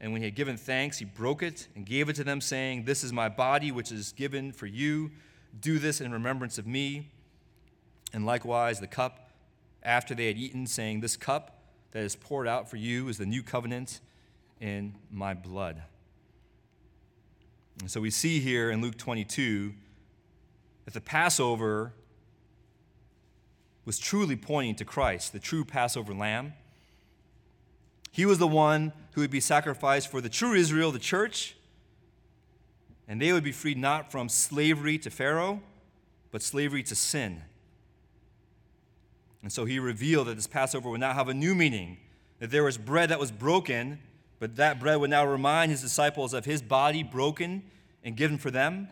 And 0.00 0.12
when 0.12 0.20
he 0.20 0.26
had 0.26 0.36
given 0.36 0.56
thanks, 0.56 0.98
he 0.98 1.04
broke 1.04 1.42
it 1.42 1.68
and 1.74 1.84
gave 1.84 2.08
it 2.08 2.16
to 2.16 2.24
them, 2.24 2.40
saying, 2.40 2.84
This 2.84 3.02
is 3.02 3.12
my 3.12 3.28
body, 3.28 3.72
which 3.72 3.90
is 3.90 4.12
given 4.12 4.52
for 4.52 4.66
you. 4.66 5.10
Do 5.60 5.78
this 5.78 6.00
in 6.00 6.12
remembrance 6.12 6.58
of 6.58 6.66
me. 6.66 7.10
And 8.12 8.24
likewise, 8.24 8.80
the 8.80 8.86
cup 8.86 9.30
after 9.82 10.14
they 10.14 10.28
had 10.28 10.36
eaten, 10.36 10.66
saying, 10.66 11.00
This 11.00 11.16
cup 11.16 11.62
that 11.90 12.02
is 12.02 12.14
poured 12.14 12.46
out 12.46 12.70
for 12.70 12.76
you 12.76 13.08
is 13.08 13.18
the 13.18 13.26
new 13.26 13.42
covenant 13.42 14.00
in 14.60 14.94
my 15.10 15.34
blood. 15.34 15.82
And 17.80 17.90
so 17.90 18.00
we 18.00 18.10
see 18.10 18.40
here 18.40 18.70
in 18.70 18.80
Luke 18.80 18.96
22 18.96 19.72
that 20.84 20.94
the 20.94 21.00
Passover 21.00 21.92
was 23.84 23.98
truly 23.98 24.36
pointing 24.36 24.74
to 24.76 24.84
Christ, 24.84 25.32
the 25.32 25.38
true 25.38 25.64
Passover 25.64 26.12
lamb. 26.12 26.54
He 28.10 28.26
was 28.26 28.38
the 28.38 28.48
one 28.48 28.92
who 29.18 29.22
would 29.22 29.30
be 29.32 29.40
sacrificed 29.40 30.08
for 30.08 30.20
the 30.20 30.28
true 30.28 30.52
Israel, 30.52 30.92
the 30.92 30.98
church, 31.00 31.56
and 33.08 33.20
they 33.20 33.32
would 33.32 33.42
be 33.42 33.50
freed 33.50 33.76
not 33.76 34.12
from 34.12 34.28
slavery 34.28 34.96
to 34.96 35.10
Pharaoh, 35.10 35.60
but 36.30 36.40
slavery 36.40 36.84
to 36.84 36.94
sin. 36.94 37.42
And 39.42 39.52
so 39.52 39.64
he 39.64 39.80
revealed 39.80 40.28
that 40.28 40.36
this 40.36 40.46
Passover 40.46 40.88
would 40.88 41.00
now 41.00 41.14
have 41.14 41.26
a 41.26 41.34
new 41.34 41.52
meaning, 41.56 41.96
that 42.38 42.52
there 42.52 42.62
was 42.62 42.78
bread 42.78 43.08
that 43.08 43.18
was 43.18 43.32
broken, 43.32 43.98
but 44.38 44.54
that 44.54 44.78
bread 44.78 45.00
would 45.00 45.10
now 45.10 45.26
remind 45.26 45.72
his 45.72 45.82
disciples 45.82 46.32
of 46.32 46.44
his 46.44 46.62
body 46.62 47.02
broken 47.02 47.64
and 48.04 48.16
given 48.16 48.38
for 48.38 48.52
them. 48.52 48.86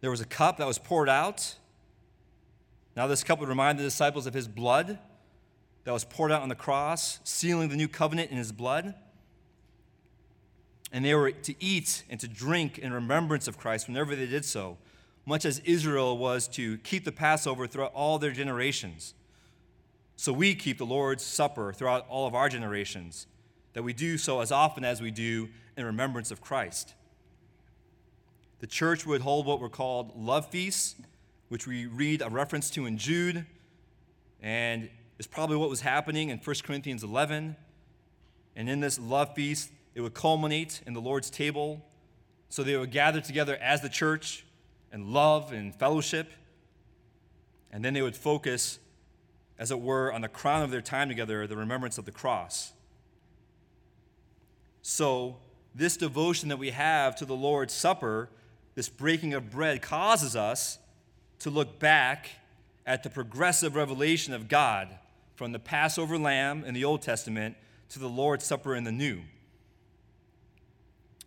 There 0.00 0.10
was 0.10 0.20
a 0.20 0.26
cup 0.26 0.56
that 0.56 0.66
was 0.66 0.78
poured 0.78 1.08
out. 1.08 1.54
Now, 2.96 3.06
this 3.06 3.22
cup 3.22 3.38
would 3.38 3.48
remind 3.48 3.78
the 3.78 3.84
disciples 3.84 4.26
of 4.26 4.34
his 4.34 4.48
blood 4.48 4.98
that 5.84 5.92
was 5.92 6.04
poured 6.04 6.32
out 6.32 6.42
on 6.42 6.48
the 6.48 6.54
cross, 6.54 7.20
sealing 7.24 7.68
the 7.68 7.76
new 7.76 7.88
covenant 7.88 8.30
in 8.30 8.36
his 8.36 8.52
blood. 8.52 8.94
And 10.92 11.04
they 11.04 11.14
were 11.14 11.30
to 11.30 11.54
eat 11.62 12.04
and 12.10 12.18
to 12.20 12.28
drink 12.28 12.78
in 12.78 12.92
remembrance 12.92 13.48
of 13.48 13.56
Christ 13.56 13.88
whenever 13.88 14.14
they 14.14 14.26
did 14.26 14.44
so, 14.44 14.76
much 15.24 15.44
as 15.44 15.60
Israel 15.60 16.18
was 16.18 16.48
to 16.48 16.78
keep 16.78 17.04
the 17.04 17.12
Passover 17.12 17.66
throughout 17.66 17.92
all 17.94 18.18
their 18.18 18.32
generations. 18.32 19.14
So 20.16 20.32
we 20.32 20.54
keep 20.54 20.78
the 20.78 20.86
Lord's 20.86 21.24
Supper 21.24 21.72
throughout 21.72 22.06
all 22.08 22.26
of 22.26 22.34
our 22.34 22.48
generations, 22.48 23.26
that 23.72 23.82
we 23.82 23.92
do 23.92 24.18
so 24.18 24.40
as 24.40 24.52
often 24.52 24.84
as 24.84 25.00
we 25.00 25.10
do 25.10 25.48
in 25.76 25.84
remembrance 25.84 26.30
of 26.30 26.40
Christ. 26.40 26.94
The 28.58 28.66
church 28.66 29.06
would 29.06 29.22
hold 29.22 29.46
what 29.46 29.60
were 29.60 29.70
called 29.70 30.12
love 30.14 30.50
feasts, 30.50 30.96
which 31.48 31.66
we 31.66 31.86
read 31.86 32.20
a 32.20 32.28
reference 32.28 32.68
to 32.70 32.84
in 32.84 32.98
Jude, 32.98 33.46
and 34.42 34.90
is 35.20 35.26
probably 35.26 35.58
what 35.58 35.68
was 35.68 35.82
happening 35.82 36.30
in 36.30 36.38
1 36.38 36.56
Corinthians 36.64 37.04
11. 37.04 37.54
And 38.56 38.70
in 38.70 38.80
this 38.80 38.98
love 38.98 39.34
feast, 39.34 39.70
it 39.94 40.00
would 40.00 40.14
culminate 40.14 40.80
in 40.86 40.94
the 40.94 41.00
Lord's 41.00 41.28
table. 41.28 41.84
So 42.48 42.62
they 42.62 42.74
would 42.74 42.90
gather 42.90 43.20
together 43.20 43.58
as 43.60 43.82
the 43.82 43.90
church 43.90 44.46
and 44.90 45.08
love 45.08 45.52
and 45.52 45.74
fellowship. 45.74 46.30
And 47.70 47.84
then 47.84 47.92
they 47.92 48.00
would 48.00 48.16
focus, 48.16 48.78
as 49.58 49.70
it 49.70 49.78
were, 49.78 50.10
on 50.10 50.22
the 50.22 50.28
crown 50.28 50.62
of 50.62 50.70
their 50.70 50.80
time 50.80 51.10
together, 51.10 51.46
the 51.46 51.54
remembrance 51.54 51.98
of 51.98 52.06
the 52.06 52.12
cross. 52.12 52.72
So, 54.80 55.36
this 55.74 55.98
devotion 55.98 56.48
that 56.48 56.58
we 56.58 56.70
have 56.70 57.14
to 57.16 57.26
the 57.26 57.36
Lord's 57.36 57.74
Supper, 57.74 58.30
this 58.74 58.88
breaking 58.88 59.34
of 59.34 59.50
bread, 59.50 59.82
causes 59.82 60.34
us 60.34 60.78
to 61.40 61.50
look 61.50 61.78
back 61.78 62.30
at 62.86 63.02
the 63.02 63.10
progressive 63.10 63.76
revelation 63.76 64.32
of 64.32 64.48
God 64.48 64.96
from 65.40 65.52
the 65.52 65.58
Passover 65.58 66.18
lamb 66.18 66.64
in 66.66 66.74
the 66.74 66.84
Old 66.84 67.00
Testament 67.00 67.56
to 67.88 67.98
the 67.98 68.06
Lord's 68.06 68.44
Supper 68.44 68.76
in 68.76 68.84
the 68.84 68.92
New. 68.92 69.22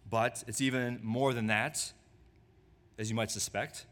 But 0.08 0.44
it's 0.46 0.62
even 0.62 1.00
more 1.02 1.34
than 1.34 1.48
that, 1.48 1.92
as 3.00 3.10
you 3.10 3.16
might 3.16 3.32
suspect, 3.32 3.88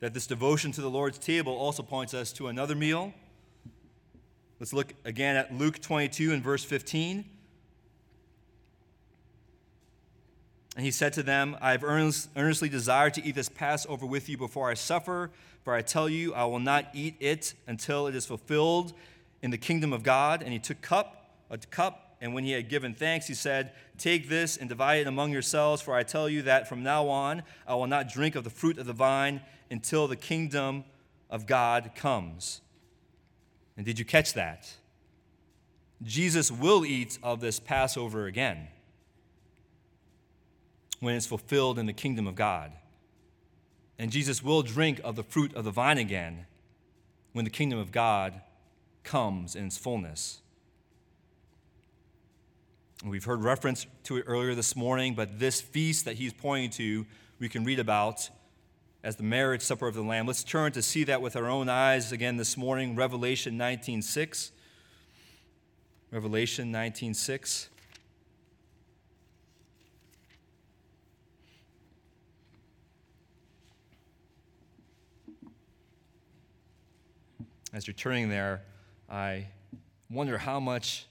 that 0.00 0.14
this 0.14 0.26
devotion 0.26 0.72
to 0.72 0.80
the 0.80 0.90
Lord's 0.90 1.16
table 1.16 1.56
also 1.56 1.84
points 1.84 2.12
us 2.12 2.32
to 2.32 2.48
another 2.48 2.74
meal. 2.74 3.14
Let's 4.58 4.72
look 4.72 4.94
again 5.04 5.36
at 5.36 5.54
Luke 5.54 5.80
22 5.80 6.32
and 6.32 6.42
verse 6.42 6.64
15. 6.64 7.24
And 10.74 10.84
he 10.84 10.90
said 10.90 11.12
to 11.12 11.22
them, 11.22 11.56
I 11.60 11.70
have 11.70 11.84
earnestly 11.84 12.68
desired 12.68 13.14
to 13.14 13.24
eat 13.24 13.36
this 13.36 13.48
Passover 13.48 14.06
with 14.06 14.28
you 14.28 14.36
before 14.36 14.68
I 14.68 14.74
suffer, 14.74 15.30
for 15.62 15.72
I 15.72 15.82
tell 15.82 16.08
you, 16.08 16.34
I 16.34 16.46
will 16.46 16.58
not 16.58 16.86
eat 16.94 17.14
it 17.20 17.54
until 17.68 18.08
it 18.08 18.16
is 18.16 18.26
fulfilled 18.26 18.92
in 19.42 19.50
the 19.50 19.58
kingdom 19.58 19.92
of 19.92 20.02
God. 20.02 20.42
And 20.42 20.52
he 20.52 20.58
took 20.58 20.80
cup, 20.80 21.30
a 21.50 21.58
cup, 21.58 22.16
and 22.22 22.32
when 22.32 22.44
he 22.44 22.52
had 22.52 22.68
given 22.68 22.94
thanks, 22.94 23.26
he 23.26 23.34
said, 23.34 23.72
Take 23.98 24.28
this 24.28 24.56
and 24.56 24.68
divide 24.68 25.00
it 25.00 25.06
among 25.08 25.32
yourselves, 25.32 25.82
for 25.82 25.94
I 25.94 26.04
tell 26.04 26.28
you 26.28 26.42
that 26.42 26.68
from 26.68 26.84
now 26.84 27.08
on 27.08 27.42
I 27.66 27.74
will 27.74 27.88
not 27.88 28.08
drink 28.08 28.36
of 28.36 28.44
the 28.44 28.50
fruit 28.50 28.78
of 28.78 28.86
the 28.86 28.92
vine 28.92 29.40
until 29.70 30.06
the 30.06 30.16
kingdom 30.16 30.84
of 31.28 31.46
God 31.46 31.90
comes. 31.96 32.60
And 33.76 33.84
did 33.84 33.98
you 33.98 34.04
catch 34.04 34.34
that? 34.34 34.72
Jesus 36.04 36.50
will 36.52 36.84
eat 36.86 37.18
of 37.22 37.40
this 37.40 37.58
Passover 37.58 38.26
again 38.26 38.68
when 41.00 41.16
it's 41.16 41.26
fulfilled 41.26 41.78
in 41.78 41.86
the 41.86 41.92
kingdom 41.92 42.28
of 42.28 42.36
God. 42.36 42.70
And 43.98 44.12
Jesus 44.12 44.42
will 44.42 44.62
drink 44.62 45.00
of 45.02 45.16
the 45.16 45.24
fruit 45.24 45.52
of 45.54 45.64
the 45.64 45.72
vine 45.72 45.98
again 45.98 46.46
when 47.32 47.44
the 47.44 47.50
kingdom 47.50 47.80
of 47.80 47.90
God 47.90 48.40
comes 49.02 49.54
in 49.56 49.66
its 49.66 49.76
fullness. 49.78 50.40
We've 53.04 53.24
heard 53.24 53.42
reference 53.42 53.86
to 54.04 54.18
it 54.18 54.24
earlier 54.28 54.54
this 54.54 54.76
morning, 54.76 55.14
but 55.14 55.40
this 55.40 55.60
feast 55.60 56.04
that 56.04 56.14
he's 56.14 56.32
pointing 56.32 56.70
to, 56.70 57.06
we 57.40 57.48
can 57.48 57.64
read 57.64 57.80
about 57.80 58.30
as 59.02 59.16
the 59.16 59.24
marriage 59.24 59.62
supper 59.62 59.88
of 59.88 59.94
the 59.94 60.02
Lamb. 60.02 60.26
Let's 60.26 60.44
turn 60.44 60.70
to 60.72 60.82
see 60.82 61.02
that 61.04 61.20
with 61.20 61.34
our 61.34 61.46
own 61.46 61.68
eyes 61.68 62.12
again 62.12 62.36
this 62.36 62.56
morning, 62.56 62.94
Revelation 62.94 63.58
19:6. 63.58 64.52
Revelation 66.12 66.70
19:6. 66.70 67.68
As 77.72 77.86
you're 77.86 77.94
turning 77.94 78.28
there, 78.28 78.62
I 79.12 79.48
wonder 80.08 80.38
how 80.38 80.58
much 80.58 81.06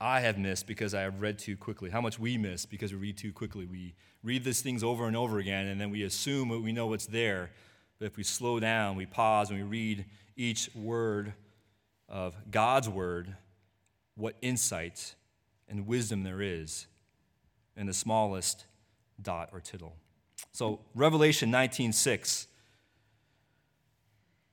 I 0.00 0.20
have 0.20 0.38
missed 0.38 0.66
because 0.66 0.92
I 0.92 1.02
have 1.02 1.20
read 1.20 1.38
too 1.38 1.56
quickly, 1.56 1.88
how 1.88 2.00
much 2.00 2.18
we 2.18 2.36
miss 2.36 2.66
because 2.66 2.92
we 2.92 2.98
read 2.98 3.16
too 3.16 3.32
quickly. 3.32 3.64
We 3.64 3.94
read 4.24 4.42
these 4.42 4.60
things 4.60 4.82
over 4.82 5.06
and 5.06 5.16
over 5.16 5.38
again, 5.38 5.68
and 5.68 5.80
then 5.80 5.90
we 5.90 6.02
assume 6.02 6.48
we 6.62 6.72
know 6.72 6.88
what's 6.88 7.06
there. 7.06 7.52
But 8.00 8.06
if 8.06 8.16
we 8.16 8.24
slow 8.24 8.58
down, 8.58 8.96
we 8.96 9.06
pause, 9.06 9.50
and 9.50 9.58
we 9.60 9.64
read 9.64 10.04
each 10.36 10.68
word 10.74 11.32
of 12.08 12.34
God's 12.50 12.88
word, 12.88 13.36
what 14.16 14.34
insight 14.42 15.14
and 15.68 15.86
wisdom 15.86 16.24
there 16.24 16.42
is 16.42 16.88
in 17.76 17.86
the 17.86 17.94
smallest 17.94 18.66
dot 19.22 19.50
or 19.52 19.60
tittle. 19.60 19.94
So, 20.50 20.80
Revelation 20.94 21.52
19:6 21.52 22.48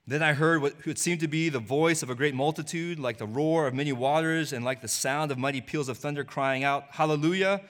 then 0.08 0.24
I 0.24 0.34
heard 0.34 0.62
what 0.62 0.98
seemed 0.98 1.20
to 1.20 1.28
be 1.28 1.50
the 1.50 1.60
voice 1.60 2.02
of 2.02 2.10
a 2.10 2.16
great 2.16 2.34
multitude, 2.34 3.00
like 3.00 3.18
the 3.18 3.28
roar 3.28 3.68
of 3.68 3.74
many 3.74 3.94
waters, 3.94 4.52
and 4.52 4.66
like 4.66 4.82
the 4.82 4.88
sound 4.88 5.32
of 5.32 5.38
mighty 5.38 5.62
peals 5.62 5.90
of 5.90 5.98
thunder, 5.98 6.24
crying 6.24 6.64
out, 6.64 6.86
Hallelujah! 6.92 7.62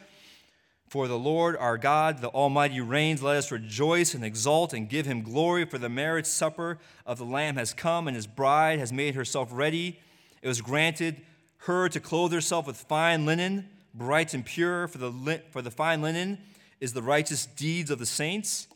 For 0.88 1.08
the 1.08 1.17
Lord 1.17 1.56
our 1.58 1.78
God, 1.78 2.20
the 2.20 2.30
Almighty, 2.30 2.82
reigns. 2.82 3.24
Let 3.24 3.38
us 3.38 3.52
rejoice 3.52 4.13
and 4.13 4.26
exult 4.26 4.74
and 4.74 4.89
give 4.89 5.06
him 5.06 5.24
glory, 5.24 5.65
for 5.65 5.78
the 5.78 5.89
marriage 5.89 6.26
supper 6.26 6.80
of 7.06 7.17
the 7.17 7.26
Lamb 7.26 7.56
has 7.56 7.74
come, 7.74 8.08
and 8.08 8.15
his 8.15 8.28
bride 8.28 8.80
has 8.80 8.91
made 8.91 9.15
herself 9.15 9.50
ready. 9.52 10.00
It 10.41 10.48
was 10.48 10.62
granted 10.62 11.22
her 11.60 11.89
to 11.89 12.00
clothe 12.00 12.32
herself 12.32 12.65
with 12.65 12.78
fine 12.78 13.26
linen, 13.26 13.70
bright 13.94 14.34
and 14.34 14.46
pure, 14.46 14.88
for 14.88 14.98
the, 14.98 15.41
for 15.52 15.62
the 15.62 15.72
fine 15.72 16.02
linen 16.02 16.39
is 16.80 16.94
the 16.94 17.02
righteous 17.02 17.46
deeds 17.46 17.91
of 17.91 18.00
the 18.00 18.06
saints. 18.06 18.67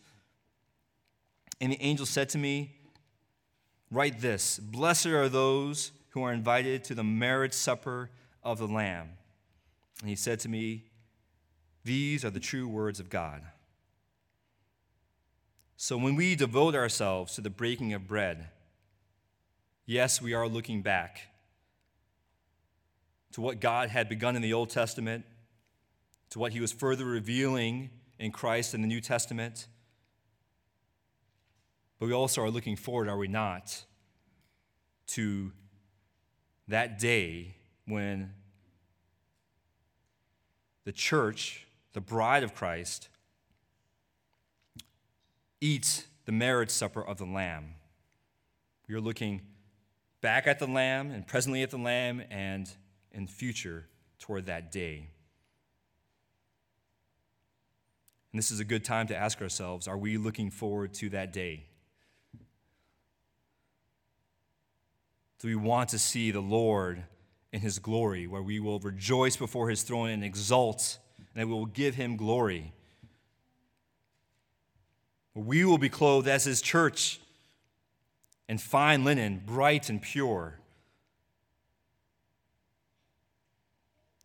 And 1.60 1.72
the 1.72 1.82
angel 1.82 2.06
said 2.06 2.30
to 2.30 2.38
me, 2.38 2.76
Write 3.92 4.20
this 4.20 4.60
Blessed 4.60 5.08
are 5.08 5.30
those 5.30 5.92
who 6.10 6.24
are 6.24 6.34
invited 6.34 6.84
to 6.86 6.96
the 6.96 7.04
marriage 7.04 7.54
supper 7.54 8.10
of 8.44 8.58
the 8.58 8.68
Lamb. 8.68 9.10
And 10.02 10.10
he 10.10 10.16
said 10.16 10.40
to 10.42 10.50
me, 10.50 10.86
These 11.84 12.24
are 12.26 12.30
the 12.30 12.40
true 12.40 12.68
words 12.68 13.00
of 13.00 13.10
God. 13.10 13.42
So 15.78 15.98
when 15.98 16.16
we 16.16 16.36
devote 16.36 16.74
ourselves 16.74 17.36
to 17.36 17.42
the 17.42 17.50
breaking 17.50 17.94
of 17.94 18.08
bread, 18.08 18.48
yes, 19.86 20.22
we 20.22 20.34
are 20.34 20.48
looking 20.48 20.82
back 20.82 21.22
to 23.34 23.42
what 23.42 23.60
God 23.60 23.90
had 23.90 24.08
begun 24.08 24.38
in 24.38 24.42
the 24.42 24.54
Old 24.54 24.70
Testament, 24.70 25.26
to 26.30 26.40
what 26.40 26.54
he 26.54 26.62
was 26.62 26.72
further 26.72 27.04
revealing 27.04 27.90
in 28.18 28.32
Christ 28.32 28.74
in 28.74 28.82
the 28.82 28.88
New 28.88 29.02
Testament 29.02 29.68
but 32.00 32.08
we 32.08 32.14
also 32.14 32.42
are 32.42 32.50
looking 32.50 32.76
forward, 32.76 33.08
are 33.08 33.18
we 33.18 33.28
not, 33.28 33.86
to 35.08 35.52
that 36.68 37.00
day 37.00 37.56
when 37.86 38.34
the 40.84 40.92
church, 40.92 41.66
the 41.94 42.02
bride 42.02 42.44
of 42.44 42.54
Christ, 42.54 43.10
eats 45.62 46.06
the 46.26 46.32
marriage 46.32 46.70
supper 46.70 47.02
of 47.02 47.18
the 47.18 47.26
Lamb. 47.26 47.76
We 48.88 48.96
are 48.96 49.02
looking 49.02 49.42
back 50.22 50.48
at 50.48 50.60
the 50.60 50.68
Lamb 50.68 51.12
and 51.12 51.26
presently 51.26 51.64
at 51.64 51.72
the 51.72 51.78
Lamb 51.78 52.22
and 52.30 52.70
in 53.12 53.28
future 53.28 53.88
toward 54.20 54.48
that 54.48 54.72
day. 54.72 55.10
And 58.32 58.40
this 58.40 58.52
is 58.52 58.60
a 58.60 58.66
good 58.66 58.84
time 58.84 59.08
to 59.08 59.16
ask 59.16 59.42
ourselves 59.42 59.88
are 59.88 59.98
we 59.98 60.18
looking 60.18 60.52
forward 60.52 60.94
to 60.96 61.10
that 61.12 61.32
day? 61.32 61.66
We 65.46 65.56
want 65.56 65.90
to 65.90 66.00
see 66.00 66.32
the 66.32 66.42
Lord 66.42 67.04
in 67.54 67.62
his 67.62 67.78
glory, 67.78 68.26
where 68.26 68.42
we 68.42 68.60
will 68.60 68.80
rejoice 68.80 69.38
before 69.38 69.70
his 69.70 69.84
throne 69.84 70.10
and 70.10 70.24
exult, 70.24 70.98
and 71.18 71.28
that 71.36 71.48
we 71.48 71.54
will 71.54 71.68
give 71.68 71.96
him 71.96 72.18
glory. 72.18 72.74
We 75.36 75.64
will 75.64 75.78
be 75.78 75.88
clothed 75.88 76.28
as 76.28 76.46
his 76.46 76.62
church 76.62 77.20
in 78.50 78.58
fine 78.58 79.04
linen, 79.04 79.44
bright 79.46 79.90
and 79.90 80.02
pure. 80.02 80.60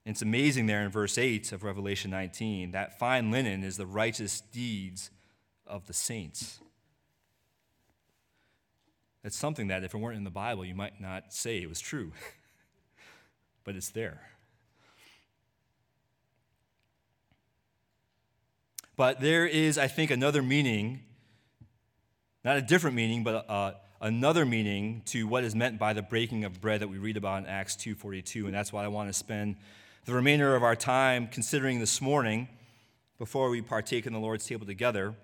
It's 0.06 0.22
amazing 0.22 0.66
there 0.66 0.82
in 0.82 0.90
verse 0.90 1.18
8 1.18 1.52
of 1.52 1.62
Revelation 1.62 2.10
19 2.10 2.70
that 2.70 2.98
fine 2.98 3.30
linen 3.30 3.62
is 3.62 3.76
the 3.76 3.86
righteous 3.86 4.40
deeds 4.40 5.10
of 5.66 5.86
the 5.86 5.92
saints. 5.92 6.60
It's 9.22 9.36
something 9.36 9.68
that, 9.68 9.84
if 9.84 9.94
it 9.94 9.98
weren't 9.98 10.16
in 10.16 10.24
the 10.24 10.30
Bible, 10.30 10.64
you 10.64 10.74
might 10.74 11.00
not 11.00 11.32
say 11.32 11.60
it 11.60 11.68
was 11.68 11.80
true, 11.80 12.12
but 13.64 13.76
it's 13.76 13.90
there. 13.90 14.22
But 18.96 19.20
there 19.20 19.46
is, 19.46 19.78
I 19.78 19.88
think, 19.88 20.10
another 20.10 20.42
meaning, 20.42 21.00
not 22.44 22.56
a 22.56 22.62
different 22.62 22.96
meaning, 22.96 23.22
but 23.22 23.48
uh, 23.48 23.72
another 24.00 24.46
meaning 24.46 25.02
to 25.06 25.26
what 25.26 25.44
is 25.44 25.54
meant 25.54 25.78
by 25.78 25.92
the 25.92 26.02
breaking 26.02 26.44
of 26.44 26.60
bread 26.60 26.80
that 26.80 26.88
we 26.88 26.98
read 26.98 27.16
about 27.16 27.42
in 27.42 27.46
Acts 27.46 27.76
2:42, 27.76 28.46
and 28.46 28.54
that's 28.54 28.72
why 28.72 28.84
I 28.84 28.88
want 28.88 29.08
to 29.08 29.12
spend 29.12 29.56
the 30.06 30.14
remainder 30.14 30.56
of 30.56 30.62
our 30.62 30.76
time 30.76 31.28
considering 31.28 31.78
this 31.78 32.00
morning 32.00 32.48
before 33.18 33.50
we 33.50 33.60
partake 33.60 34.06
in 34.06 34.14
the 34.14 34.18
Lord's 34.18 34.46
table 34.46 34.66
together. 34.66 35.14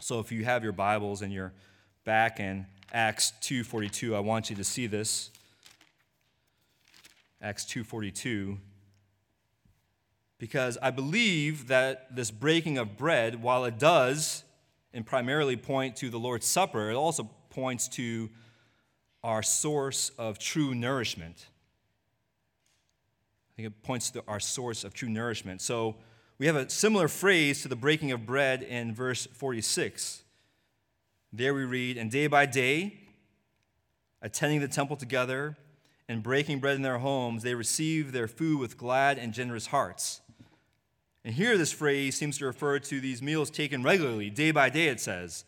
So 0.00 0.18
if 0.18 0.32
you 0.32 0.44
have 0.44 0.64
your 0.64 0.72
Bibles 0.72 1.22
and 1.22 1.32
you're 1.32 1.52
back 2.04 2.40
in 2.40 2.66
Acts 2.92 3.32
2:42, 3.40 4.14
I 4.14 4.20
want 4.20 4.50
you 4.50 4.56
to 4.56 4.64
see 4.64 4.86
this. 4.86 5.30
Acts 7.40 7.64
2:42 7.64 8.60
because 10.42 10.76
I 10.82 10.90
believe 10.90 11.68
that 11.68 12.16
this 12.16 12.32
breaking 12.32 12.76
of 12.76 12.96
bread 12.96 13.40
while 13.40 13.64
it 13.64 13.78
does 13.78 14.42
and 14.92 15.06
primarily 15.06 15.56
point 15.56 15.94
to 15.98 16.10
the 16.10 16.18
Lord's 16.18 16.46
Supper, 16.46 16.90
it 16.90 16.96
also 16.96 17.30
points 17.48 17.86
to 17.90 18.28
our 19.22 19.40
source 19.44 20.10
of 20.18 20.40
true 20.40 20.74
nourishment. 20.74 21.46
I 23.52 23.54
think 23.54 23.68
it 23.68 23.82
points 23.84 24.10
to 24.10 24.24
our 24.26 24.40
source 24.40 24.82
of 24.82 24.94
true 24.94 25.08
nourishment. 25.08 25.60
So 25.60 25.94
we 26.38 26.46
have 26.46 26.56
a 26.56 26.68
similar 26.68 27.06
phrase 27.06 27.62
to 27.62 27.68
the 27.68 27.76
breaking 27.76 28.10
of 28.10 28.26
bread 28.26 28.64
in 28.64 28.92
verse 28.92 29.26
46. 29.26 30.24
There 31.32 31.54
we 31.54 31.64
read, 31.64 31.96
And 31.96 32.10
day 32.10 32.26
by 32.26 32.46
day, 32.46 32.98
attending 34.20 34.60
the 34.60 34.68
temple 34.68 34.96
together 34.96 35.56
and 36.08 36.22
breaking 36.22 36.60
bread 36.60 36.76
in 36.76 36.82
their 36.82 36.98
homes, 36.98 37.42
they 37.42 37.54
received 37.54 38.12
their 38.12 38.28
food 38.28 38.58
with 38.58 38.76
glad 38.76 39.18
and 39.18 39.32
generous 39.32 39.68
hearts. 39.68 40.20
And 41.24 41.34
here, 41.34 41.56
this 41.56 41.72
phrase 41.72 42.16
seems 42.16 42.36
to 42.38 42.46
refer 42.46 42.78
to 42.80 43.00
these 43.00 43.22
meals 43.22 43.50
taken 43.50 43.82
regularly, 43.82 44.28
day 44.28 44.50
by 44.50 44.68
day, 44.68 44.88
it 44.88 45.00
says. 45.00 45.44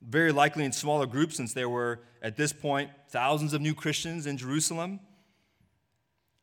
Very 0.00 0.32
likely 0.32 0.64
in 0.64 0.72
smaller 0.72 1.06
groups, 1.06 1.36
since 1.36 1.52
there 1.52 1.68
were, 1.68 2.00
at 2.22 2.36
this 2.36 2.52
point, 2.52 2.90
thousands 3.08 3.52
of 3.52 3.60
new 3.60 3.74
Christians 3.74 4.26
in 4.26 4.38
Jerusalem. 4.38 5.00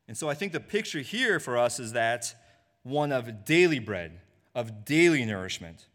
And 0.08 0.18
so 0.18 0.30
I 0.30 0.36
think 0.36 0.52
the 0.52 0.60
picture 0.60 1.00
here 1.00 1.40
for 1.40 1.58
us 1.58 1.80
is 1.80 1.94
that 1.94 2.36
one 2.84 3.12
of 3.12 3.46
daily 3.46 3.80
bread, 3.80 4.20
of 4.54 4.86
daily 4.86 5.26
nourishment. 5.26 5.88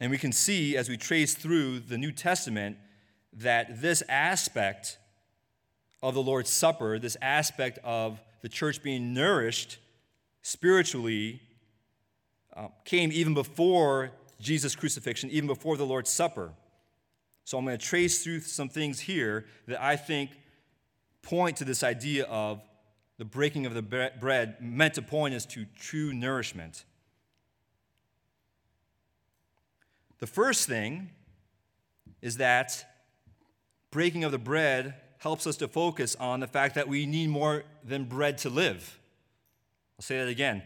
And 0.00 0.10
we 0.10 0.18
can 0.18 0.32
see 0.32 0.76
as 0.76 0.88
we 0.88 0.96
trace 0.96 1.34
through 1.34 1.80
the 1.80 1.98
New 1.98 2.12
Testament 2.12 2.76
that 3.32 3.80
this 3.80 4.02
aspect 4.08 4.98
of 6.02 6.14
the 6.14 6.22
Lord's 6.22 6.50
Supper, 6.50 6.98
this 6.98 7.16
aspect 7.20 7.78
of 7.82 8.20
the 8.42 8.48
church 8.48 8.82
being 8.82 9.12
nourished 9.12 9.78
spiritually, 10.42 11.40
uh, 12.56 12.68
came 12.84 13.10
even 13.12 13.34
before 13.34 14.12
Jesus' 14.40 14.76
crucifixion, 14.76 15.30
even 15.30 15.48
before 15.48 15.76
the 15.76 15.86
Lord's 15.86 16.10
Supper. 16.10 16.52
So 17.44 17.58
I'm 17.58 17.64
going 17.64 17.78
to 17.78 17.84
trace 17.84 18.22
through 18.22 18.40
some 18.40 18.68
things 18.68 19.00
here 19.00 19.46
that 19.66 19.82
I 19.82 19.96
think 19.96 20.30
point 21.22 21.56
to 21.58 21.64
this 21.64 21.82
idea 21.82 22.24
of 22.24 22.60
the 23.18 23.24
breaking 23.24 23.66
of 23.66 23.74
the 23.74 23.82
bread 23.82 24.56
meant 24.60 24.94
to 24.94 25.02
point 25.02 25.34
us 25.34 25.44
to 25.46 25.66
true 25.76 26.12
nourishment. 26.12 26.84
The 30.18 30.26
first 30.26 30.68
thing 30.68 31.10
is 32.20 32.38
that 32.38 32.84
breaking 33.90 34.24
of 34.24 34.32
the 34.32 34.38
bread 34.38 34.94
helps 35.18 35.46
us 35.46 35.56
to 35.58 35.68
focus 35.68 36.16
on 36.16 36.40
the 36.40 36.46
fact 36.46 36.74
that 36.74 36.88
we 36.88 37.06
need 37.06 37.30
more 37.30 37.64
than 37.84 38.04
bread 38.04 38.38
to 38.38 38.50
live. 38.50 38.98
I'll 39.98 40.04
say 40.04 40.18
that 40.18 40.28
again. 40.28 40.62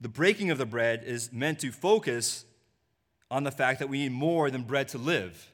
The 0.00 0.08
breaking 0.08 0.50
of 0.50 0.58
the 0.58 0.66
bread 0.66 1.02
is 1.04 1.32
meant 1.32 1.60
to 1.60 1.70
focus 1.70 2.44
on 3.30 3.44
the 3.44 3.50
fact 3.50 3.78
that 3.78 3.88
we 3.88 3.98
need 3.98 4.12
more 4.12 4.50
than 4.50 4.62
bread 4.62 4.88
to 4.88 4.98
live. 4.98 5.50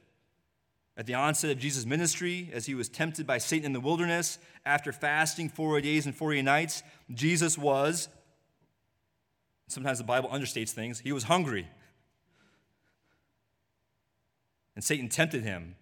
At 0.97 1.05
the 1.05 1.13
onset 1.13 1.51
of 1.51 1.57
Jesus' 1.57 1.85
ministry, 1.85 2.49
as 2.53 2.65
he 2.65 2.75
was 2.75 2.89
tempted 2.89 3.25
by 3.25 3.37
Satan 3.37 3.67
in 3.67 3.73
the 3.73 3.79
wilderness, 3.79 4.39
after 4.65 4.91
fasting 4.91 5.49
40 5.49 5.81
days 5.81 6.05
and 6.05 6.15
40 6.15 6.41
nights, 6.41 6.83
Jesus 7.13 7.57
was, 7.57 8.09
sometimes 9.67 9.97
the 9.97 10.03
Bible 10.03 10.29
understates 10.29 10.71
things, 10.71 10.99
he 10.99 11.11
was 11.11 11.23
hungry. 11.23 11.67
And 14.81 14.85
Satan 14.87 15.09
tempted 15.09 15.43
him, 15.43 15.75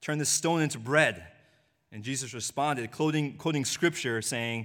turn 0.00 0.16
this 0.16 0.30
stone 0.30 0.62
into 0.62 0.78
bread. 0.78 1.26
And 1.92 2.02
Jesus 2.02 2.32
responded, 2.32 2.90
quoting, 2.90 3.34
quoting 3.36 3.66
scripture, 3.66 4.22
saying, 4.22 4.64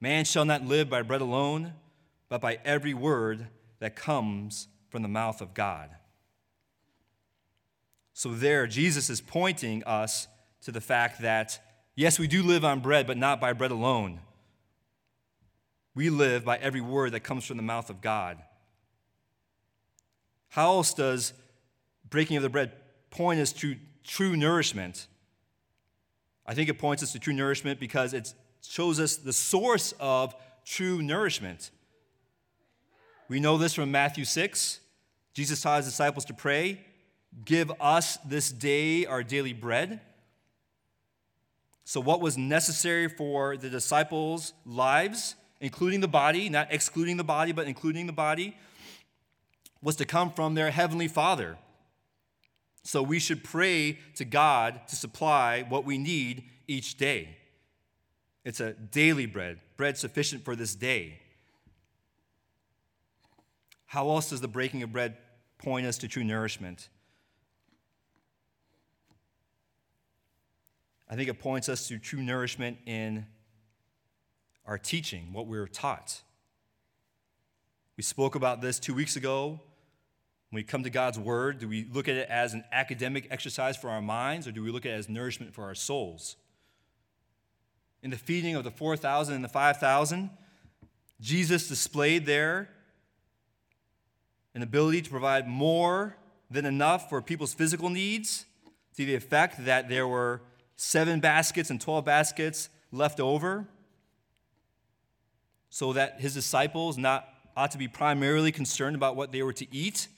Man 0.00 0.24
shall 0.24 0.46
not 0.46 0.64
live 0.64 0.88
by 0.88 1.02
bread 1.02 1.20
alone, 1.20 1.74
but 2.30 2.40
by 2.40 2.58
every 2.64 2.94
word 2.94 3.48
that 3.80 3.96
comes 3.96 4.66
from 4.88 5.02
the 5.02 5.08
mouth 5.08 5.42
of 5.42 5.52
God. 5.52 5.90
So, 8.14 8.32
there, 8.32 8.66
Jesus 8.66 9.10
is 9.10 9.20
pointing 9.20 9.84
us 9.84 10.26
to 10.62 10.72
the 10.72 10.80
fact 10.80 11.20
that, 11.20 11.60
yes, 11.94 12.18
we 12.18 12.26
do 12.26 12.42
live 12.42 12.64
on 12.64 12.80
bread, 12.80 13.06
but 13.06 13.18
not 13.18 13.42
by 13.42 13.52
bread 13.52 13.72
alone. 13.72 14.20
We 15.94 16.08
live 16.08 16.46
by 16.46 16.56
every 16.56 16.80
word 16.80 17.12
that 17.12 17.20
comes 17.20 17.44
from 17.44 17.58
the 17.58 17.62
mouth 17.62 17.90
of 17.90 18.00
God. 18.00 18.38
How 20.48 20.76
else 20.76 20.94
does 20.94 21.34
breaking 22.08 22.38
of 22.38 22.42
the 22.42 22.48
bread 22.48 22.72
point 23.12 23.40
us 23.40 23.52
to 23.54 23.76
true 24.02 24.36
nourishment? 24.36 25.06
I 26.44 26.54
think 26.54 26.68
it 26.68 26.78
points 26.78 27.02
us 27.02 27.12
to 27.12 27.20
true 27.20 27.32
nourishment 27.32 27.78
because 27.78 28.12
it 28.12 28.34
shows 28.60 28.98
us 28.98 29.16
the 29.16 29.32
source 29.32 29.94
of 30.00 30.34
true 30.64 31.00
nourishment. 31.00 31.70
We 33.28 33.38
know 33.38 33.56
this 33.56 33.74
from 33.74 33.90
Matthew 33.90 34.24
6. 34.24 34.80
Jesus 35.34 35.62
taught 35.62 35.78
his 35.78 35.86
disciples 35.86 36.24
to 36.26 36.34
pray 36.34 36.80
Give 37.44 37.72
us 37.80 38.18
this 38.18 38.52
day 38.52 39.06
our 39.06 39.22
daily 39.22 39.54
bread. 39.54 40.00
So, 41.84 42.00
what 42.00 42.20
was 42.20 42.36
necessary 42.36 43.08
for 43.08 43.56
the 43.56 43.70
disciples' 43.70 44.52
lives, 44.66 45.34
including 45.60 46.00
the 46.00 46.08
body, 46.08 46.48
not 46.48 46.68
excluding 46.70 47.16
the 47.16 47.24
body, 47.24 47.52
but 47.52 47.66
including 47.66 48.06
the 48.06 48.12
body, 48.12 48.56
was 49.82 49.96
to 49.96 50.04
come 50.04 50.30
from 50.30 50.54
their 50.54 50.70
heavenly 50.70 51.08
Father. 51.08 51.56
So, 52.84 53.02
we 53.02 53.18
should 53.18 53.44
pray 53.44 53.98
to 54.16 54.24
God 54.24 54.88
to 54.88 54.96
supply 54.96 55.62
what 55.68 55.84
we 55.84 55.98
need 55.98 56.44
each 56.66 56.96
day. 56.96 57.36
It's 58.44 58.60
a 58.60 58.72
daily 58.72 59.26
bread, 59.26 59.60
bread 59.76 59.96
sufficient 59.96 60.44
for 60.44 60.56
this 60.56 60.74
day. 60.74 61.20
How 63.86 64.08
else 64.08 64.30
does 64.30 64.40
the 64.40 64.48
breaking 64.48 64.82
of 64.82 64.92
bread 64.92 65.16
point 65.58 65.86
us 65.86 65.98
to 65.98 66.08
true 66.08 66.24
nourishment? 66.24 66.88
I 71.08 71.14
think 71.14 71.28
it 71.28 71.38
points 71.38 71.68
us 71.68 71.88
to 71.88 71.98
true 71.98 72.22
nourishment 72.22 72.78
in 72.86 73.26
our 74.64 74.78
teaching, 74.78 75.32
what 75.32 75.46
we're 75.46 75.66
taught. 75.66 76.22
We 77.98 78.02
spoke 78.02 78.34
about 78.34 78.62
this 78.62 78.78
two 78.78 78.94
weeks 78.94 79.14
ago. 79.14 79.60
When 80.52 80.58
we 80.58 80.64
come 80.64 80.82
to 80.82 80.90
God's 80.90 81.18
Word, 81.18 81.60
do 81.60 81.66
we 81.66 81.86
look 81.90 82.08
at 82.08 82.14
it 82.14 82.28
as 82.28 82.52
an 82.52 82.62
academic 82.70 83.26
exercise 83.30 83.74
for 83.74 83.88
our 83.88 84.02
minds, 84.02 84.46
or 84.46 84.52
do 84.52 84.62
we 84.62 84.70
look 84.70 84.84
at 84.84 84.92
it 84.92 84.96
as 84.96 85.08
nourishment 85.08 85.54
for 85.54 85.64
our 85.64 85.74
souls? 85.74 86.36
In 88.02 88.10
the 88.10 88.18
feeding 88.18 88.54
of 88.54 88.62
the 88.62 88.70
4,000 88.70 89.34
and 89.34 89.42
the 89.42 89.48
5,000, 89.48 90.28
Jesus 91.22 91.68
displayed 91.68 92.26
there 92.26 92.68
an 94.54 94.60
ability 94.60 95.00
to 95.00 95.08
provide 95.08 95.48
more 95.48 96.18
than 96.50 96.66
enough 96.66 97.08
for 97.08 97.22
people's 97.22 97.54
physical 97.54 97.88
needs, 97.88 98.44
to 98.98 99.06
the 99.06 99.14
effect 99.14 99.64
that 99.64 99.88
there 99.88 100.06
were 100.06 100.42
seven 100.76 101.18
baskets 101.18 101.70
and 101.70 101.80
12 101.80 102.04
baskets 102.04 102.68
left 102.90 103.20
over, 103.20 103.66
so 105.70 105.94
that 105.94 106.20
his 106.20 106.34
disciples 106.34 106.98
not 106.98 107.26
ought 107.56 107.70
to 107.70 107.78
be 107.78 107.88
primarily 107.88 108.52
concerned 108.52 108.94
about 108.94 109.16
what 109.16 109.32
they 109.32 109.42
were 109.42 109.54
to 109.54 109.66
eat, 109.74 110.08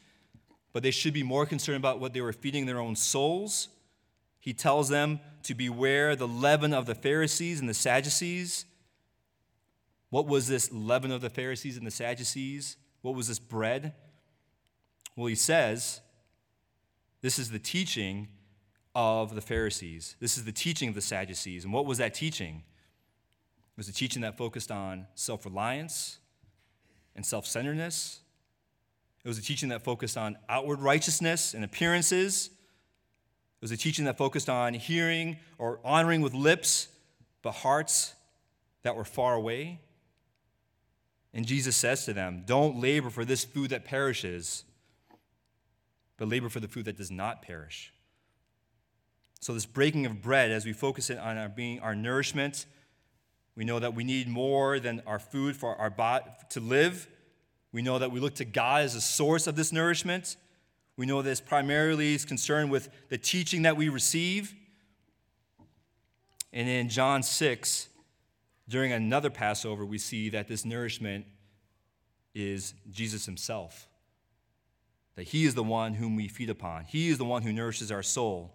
but 0.74 0.82
they 0.82 0.90
should 0.90 1.14
be 1.14 1.22
more 1.22 1.46
concerned 1.46 1.76
about 1.76 2.00
what 2.00 2.12
they 2.12 2.20
were 2.20 2.32
feeding 2.32 2.66
their 2.66 2.80
own 2.80 2.96
souls. 2.96 3.68
he 4.40 4.52
tells 4.52 4.90
them 4.90 5.20
to 5.44 5.54
beware 5.54 6.14
the 6.14 6.28
leaven 6.28 6.74
of 6.74 6.84
the 6.84 6.94
Pharisees 6.94 7.60
and 7.60 7.68
the 7.68 7.74
Sadducees. 7.74 8.66
What 10.10 10.26
was 10.26 10.48
this 10.48 10.70
leaven 10.70 11.10
of 11.10 11.22
the 11.22 11.30
Pharisees 11.30 11.78
and 11.78 11.86
the 11.86 11.90
Sadducees? 11.90 12.76
What 13.00 13.14
was 13.14 13.28
this 13.28 13.38
bread? 13.38 13.94
Well, 15.16 15.28
he 15.28 15.34
says 15.34 16.00
this 17.22 17.38
is 17.38 17.50
the 17.50 17.58
teaching 17.58 18.28
of 18.94 19.34
the 19.34 19.40
Pharisees. 19.40 20.16
This 20.20 20.36
is 20.36 20.44
the 20.44 20.52
teaching 20.52 20.90
of 20.90 20.94
the 20.94 21.00
Sadducees. 21.00 21.64
And 21.64 21.72
what 21.72 21.86
was 21.86 21.98
that 21.98 22.14
teaching? 22.14 22.56
It 22.56 23.76
was 23.76 23.88
a 23.88 23.92
teaching 23.92 24.22
that 24.22 24.36
focused 24.36 24.70
on 24.70 25.06
self 25.14 25.44
reliance 25.44 26.18
and 27.14 27.24
self 27.24 27.46
centeredness. 27.46 28.20
It 29.24 29.28
was 29.28 29.38
a 29.38 29.42
teaching 29.42 29.70
that 29.70 29.82
focused 29.82 30.18
on 30.18 30.36
outward 30.48 30.80
righteousness 30.80 31.54
and 31.54 31.64
appearances. 31.64 32.46
It 32.46 33.62
was 33.62 33.72
a 33.72 33.76
teaching 33.76 34.04
that 34.04 34.18
focused 34.18 34.50
on 34.50 34.74
hearing 34.74 35.38
or 35.56 35.80
honoring 35.82 36.20
with 36.20 36.34
lips, 36.34 36.88
but 37.40 37.52
hearts 37.52 38.14
that 38.82 38.94
were 38.94 39.04
far 39.04 39.34
away. 39.34 39.80
And 41.32 41.46
Jesus 41.46 41.74
says 41.74 42.04
to 42.04 42.12
them, 42.12 42.44
Don't 42.46 42.80
labor 42.80 43.08
for 43.08 43.24
this 43.24 43.44
food 43.44 43.70
that 43.70 43.84
perishes, 43.84 44.64
but 46.18 46.28
labor 46.28 46.50
for 46.50 46.60
the 46.60 46.68
food 46.68 46.84
that 46.84 46.96
does 46.96 47.10
not 47.10 47.42
perish. 47.42 47.92
So, 49.40 49.52
this 49.52 49.66
breaking 49.66 50.06
of 50.06 50.22
bread, 50.22 50.50
as 50.50 50.64
we 50.64 50.72
focus 50.72 51.10
it 51.10 51.18
on 51.18 51.36
our 51.36 51.48
being 51.48 51.80
our 51.80 51.94
nourishment, 51.94 52.66
we 53.56 53.64
know 53.64 53.78
that 53.78 53.94
we 53.94 54.04
need 54.04 54.28
more 54.28 54.78
than 54.78 55.02
our 55.06 55.18
food 55.18 55.56
for 55.56 55.76
our 55.76 55.90
body 55.90 56.24
to 56.50 56.60
live. 56.60 57.08
We 57.74 57.82
know 57.82 57.98
that 57.98 58.12
we 58.12 58.20
look 58.20 58.36
to 58.36 58.44
God 58.44 58.82
as 58.82 58.94
a 58.94 59.00
source 59.00 59.48
of 59.48 59.56
this 59.56 59.72
nourishment. 59.72 60.36
We 60.96 61.06
know 61.06 61.22
this 61.22 61.40
primarily 61.40 62.14
is 62.14 62.24
concerned 62.24 62.70
with 62.70 62.88
the 63.08 63.18
teaching 63.18 63.62
that 63.62 63.76
we 63.76 63.88
receive. 63.88 64.54
And 66.52 66.68
in 66.68 66.88
John 66.88 67.24
6, 67.24 67.88
during 68.68 68.92
another 68.92 69.28
Passover, 69.28 69.84
we 69.84 69.98
see 69.98 70.28
that 70.28 70.46
this 70.46 70.64
nourishment 70.64 71.26
is 72.32 72.74
Jesus 72.92 73.26
himself. 73.26 73.88
That 75.16 75.24
he 75.24 75.44
is 75.44 75.56
the 75.56 75.64
one 75.64 75.94
whom 75.94 76.14
we 76.14 76.28
feed 76.28 76.50
upon, 76.50 76.84
he 76.84 77.08
is 77.08 77.18
the 77.18 77.24
one 77.24 77.42
who 77.42 77.52
nourishes 77.52 77.90
our 77.90 78.04
soul. 78.04 78.54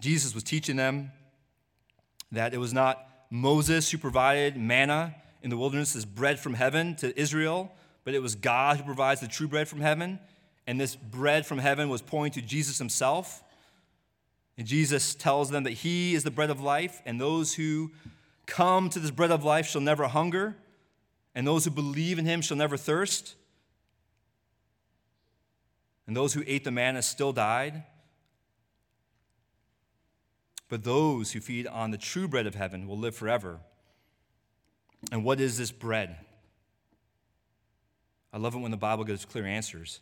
Jesus 0.00 0.32
was 0.32 0.44
teaching 0.44 0.76
them 0.76 1.10
that 2.30 2.54
it 2.54 2.58
was 2.58 2.72
not 2.72 3.04
Moses 3.30 3.90
who 3.90 3.98
provided 3.98 4.56
manna 4.56 5.16
in 5.42 5.50
the 5.50 5.56
wilderness 5.56 5.96
as 5.96 6.04
bread 6.04 6.38
from 6.38 6.54
heaven 6.54 6.94
to 6.96 7.18
Israel, 7.18 7.72
but 8.04 8.14
it 8.14 8.22
was 8.22 8.34
God 8.34 8.78
who 8.78 8.84
provides 8.84 9.20
the 9.20 9.28
true 9.28 9.48
bread 9.48 9.68
from 9.68 9.80
heaven. 9.80 10.18
And 10.66 10.80
this 10.80 10.94
bread 10.94 11.46
from 11.46 11.58
heaven 11.58 11.88
was 11.88 12.02
pointing 12.02 12.42
to 12.42 12.46
Jesus 12.46 12.78
himself. 12.78 13.42
And 14.56 14.66
Jesus 14.66 15.14
tells 15.14 15.50
them 15.50 15.64
that 15.64 15.72
he 15.72 16.14
is 16.14 16.22
the 16.22 16.30
bread 16.30 16.50
of 16.50 16.60
life, 16.60 17.00
and 17.06 17.20
those 17.20 17.54
who 17.54 17.90
come 18.46 18.90
to 18.90 18.98
this 18.98 19.10
bread 19.10 19.30
of 19.30 19.44
life 19.44 19.66
shall 19.66 19.80
never 19.80 20.06
hunger, 20.06 20.56
and 21.34 21.46
those 21.46 21.64
who 21.64 21.70
believe 21.70 22.18
in 22.18 22.26
him 22.26 22.42
shall 22.42 22.56
never 22.56 22.76
thirst. 22.76 23.36
And 26.06 26.16
those 26.16 26.34
who 26.34 26.42
ate 26.46 26.64
the 26.64 26.70
manna 26.70 27.02
still 27.02 27.32
died. 27.32 27.84
But 30.68 30.84
those 30.84 31.32
who 31.32 31.40
feed 31.40 31.66
on 31.66 31.90
the 31.90 31.98
true 31.98 32.28
bread 32.28 32.46
of 32.46 32.54
heaven 32.54 32.86
will 32.86 32.98
live 32.98 33.14
forever. 33.14 33.60
And 35.10 35.24
what 35.24 35.40
is 35.40 35.56
this 35.58 35.70
bread? 35.70 36.16
I 38.32 38.38
love 38.38 38.54
it 38.54 38.58
when 38.58 38.70
the 38.70 38.76
Bible 38.76 39.04
gives 39.04 39.24
clear 39.24 39.46
answers. 39.46 40.00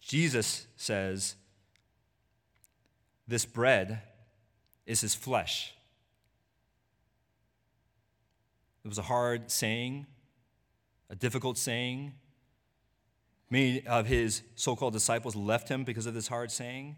Jesus 0.00 0.66
says, 0.76 1.34
This 3.26 3.44
bread 3.44 4.02
is 4.86 5.00
his 5.00 5.14
flesh. 5.14 5.74
It 8.84 8.88
was 8.88 8.98
a 8.98 9.02
hard 9.02 9.50
saying, 9.50 10.06
a 11.10 11.16
difficult 11.16 11.58
saying. 11.58 12.12
Many 13.50 13.84
of 13.86 14.06
his 14.06 14.42
so 14.54 14.76
called 14.76 14.92
disciples 14.92 15.34
left 15.34 15.68
him 15.68 15.84
because 15.84 16.06
of 16.06 16.14
this 16.14 16.28
hard 16.28 16.50
saying. 16.50 16.96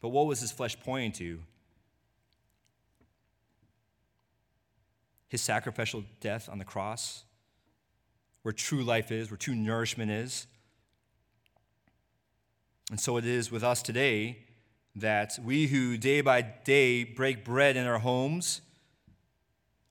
But 0.00 0.08
what 0.08 0.26
was 0.26 0.40
his 0.40 0.52
flesh 0.52 0.76
pointing 0.80 1.12
to? 1.12 1.40
His 5.28 5.40
sacrificial 5.42 6.04
death 6.20 6.48
on 6.48 6.58
the 6.58 6.64
cross 6.64 7.24
where 8.42 8.52
true 8.52 8.82
life 8.82 9.10
is, 9.10 9.30
where 9.30 9.36
true 9.36 9.54
nourishment 9.54 10.10
is. 10.10 10.46
And 12.90 12.98
so 12.98 13.16
it 13.18 13.26
is 13.26 13.50
with 13.50 13.62
us 13.62 13.82
today 13.82 14.38
that 14.96 15.38
we 15.44 15.66
who 15.66 15.98
day 15.98 16.20
by 16.22 16.40
day 16.40 17.04
break 17.04 17.44
bread 17.44 17.76
in 17.76 17.86
our 17.86 17.98
homes, 17.98 18.62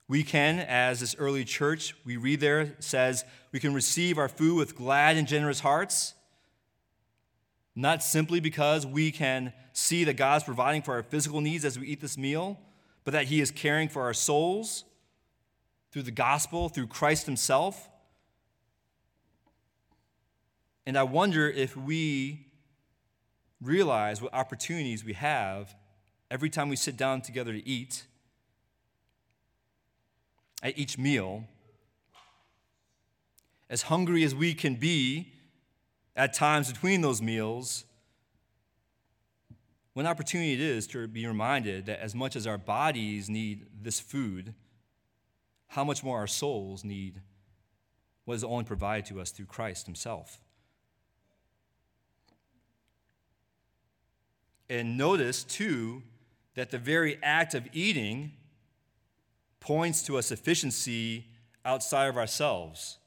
we 0.08 0.24
can, 0.24 0.58
as 0.58 1.00
this 1.00 1.14
early 1.18 1.44
church, 1.44 1.94
we 2.04 2.16
read 2.16 2.40
there, 2.40 2.74
says, 2.80 3.24
we 3.52 3.60
can 3.60 3.74
receive 3.74 4.18
our 4.18 4.28
food 4.28 4.56
with 4.56 4.74
glad 4.74 5.16
and 5.16 5.28
generous 5.28 5.60
hearts. 5.60 6.14
Not 7.76 8.02
simply 8.02 8.40
because 8.40 8.86
we 8.86 9.12
can 9.12 9.52
see 9.72 10.02
that 10.04 10.14
God's 10.14 10.44
providing 10.44 10.82
for 10.82 10.94
our 10.94 11.02
physical 11.02 11.40
needs 11.40 11.64
as 11.64 11.78
we 11.78 11.86
eat 11.86 12.00
this 12.00 12.18
meal, 12.18 12.58
but 13.04 13.12
that 13.12 13.26
He 13.26 13.40
is 13.40 13.50
caring 13.50 13.88
for 13.88 14.02
our 14.02 14.14
souls 14.14 14.84
through 15.90 16.02
the 16.02 16.10
gospel, 16.10 16.68
through 16.68 16.86
Christ 16.86 17.26
Himself. 17.26 17.88
And 20.86 20.96
I 20.96 21.02
wonder 21.02 21.48
if 21.48 21.76
we 21.76 22.46
realize 23.60 24.22
what 24.22 24.32
opportunities 24.32 25.04
we 25.04 25.14
have 25.14 25.74
every 26.30 26.50
time 26.50 26.68
we 26.68 26.76
sit 26.76 26.96
down 26.96 27.20
together 27.20 27.52
to 27.52 27.66
eat, 27.66 28.04
at 30.62 30.76
each 30.78 30.98
meal, 30.98 31.44
as 33.70 33.82
hungry 33.82 34.24
as 34.24 34.34
we 34.34 34.54
can 34.54 34.74
be 34.74 35.32
at 36.16 36.32
times 36.32 36.72
between 36.72 37.00
those 37.00 37.22
meals, 37.22 37.84
what 39.92 40.04
an 40.04 40.10
opportunity 40.10 40.52
it 40.52 40.60
is 40.60 40.86
to 40.88 41.06
be 41.06 41.26
reminded 41.26 41.86
that 41.86 42.00
as 42.00 42.14
much 42.14 42.34
as 42.34 42.46
our 42.46 42.58
bodies 42.58 43.28
need 43.28 43.66
this 43.82 44.00
food, 44.00 44.54
how 45.68 45.84
much 45.84 46.02
more 46.02 46.18
our 46.18 46.26
souls 46.26 46.84
need 46.84 47.20
what 48.24 48.34
is 48.34 48.44
only 48.44 48.64
provided 48.64 49.06
to 49.06 49.20
us 49.20 49.30
through 49.30 49.46
Christ 49.46 49.86
Himself. 49.86 50.40
And 54.68 54.98
notice, 54.98 55.44
too, 55.44 56.02
that 56.54 56.70
the 56.70 56.78
very 56.78 57.18
act 57.22 57.54
of 57.54 57.66
eating 57.72 58.32
points 59.60 60.02
to 60.02 60.18
a 60.18 60.22
sufficiency 60.22 61.26
outside 61.64 62.06
of 62.08 62.16
ourselves, 62.16 62.98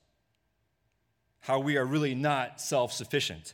how 1.42 1.60
we 1.60 1.78
are 1.78 1.86
really 1.86 2.16
not 2.16 2.60
self 2.60 2.92
sufficient. 2.92 3.54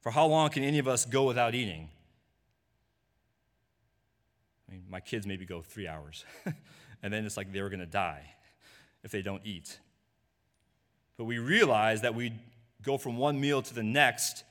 For 0.00 0.10
how 0.10 0.26
long 0.26 0.50
can 0.50 0.64
any 0.64 0.78
of 0.78 0.88
us 0.88 1.04
go 1.04 1.24
without 1.24 1.54
eating? 1.54 1.88
Mean, 4.72 4.84
my 4.88 5.00
kids 5.00 5.26
maybe 5.26 5.44
go 5.44 5.60
three 5.60 5.86
hours, 5.86 6.24
and 7.02 7.12
then 7.12 7.26
it's 7.26 7.36
like 7.36 7.52
they 7.52 7.60
were 7.60 7.68
going 7.68 7.80
to 7.80 7.86
die 7.86 8.24
if 9.04 9.10
they 9.10 9.20
don't 9.20 9.42
eat. 9.44 9.78
But 11.18 11.24
we 11.24 11.38
realize 11.38 12.00
that 12.02 12.14
we 12.14 12.32
go 12.82 12.96
from 12.96 13.18
one 13.18 13.38
meal 13.40 13.60
to 13.60 13.74
the 13.74 13.82
next 13.82 14.44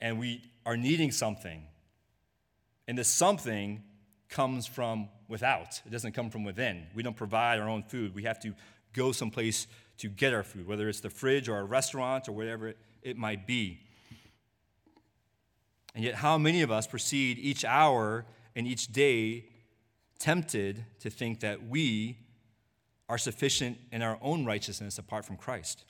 and 0.00 0.18
we 0.18 0.42
are 0.66 0.76
needing 0.76 1.12
something. 1.12 1.62
And 2.86 2.98
this 2.98 3.08
something 3.08 3.82
comes 4.28 4.66
from 4.66 5.08
without, 5.28 5.80
it 5.86 5.90
doesn't 5.90 6.12
come 6.12 6.30
from 6.30 6.44
within. 6.44 6.86
We 6.94 7.02
don't 7.02 7.16
provide 7.16 7.60
our 7.60 7.68
own 7.68 7.82
food. 7.82 8.14
We 8.14 8.24
have 8.24 8.40
to 8.40 8.54
go 8.92 9.12
someplace 9.12 9.66
to 9.98 10.08
get 10.08 10.34
our 10.34 10.42
food, 10.42 10.66
whether 10.66 10.88
it's 10.88 11.00
the 11.00 11.10
fridge 11.10 11.48
or 11.48 11.58
a 11.58 11.64
restaurant 11.64 12.28
or 12.28 12.32
whatever 12.32 12.74
it 13.02 13.16
might 13.16 13.46
be. 13.46 13.80
And 15.94 16.04
yet, 16.04 16.16
how 16.16 16.36
many 16.38 16.62
of 16.62 16.70
us 16.70 16.86
proceed 16.86 17.38
each 17.38 17.64
hour 17.64 18.24
and 18.54 18.66
each 18.66 18.88
day 18.88 19.46
tempted 20.18 20.84
to 21.00 21.10
think 21.10 21.40
that 21.40 21.66
we 21.66 22.18
are 23.08 23.18
sufficient 23.18 23.78
in 23.92 24.02
our 24.02 24.18
own 24.20 24.44
righteousness 24.44 24.98
apart 24.98 25.24
from 25.24 25.36
Christ? 25.36 25.84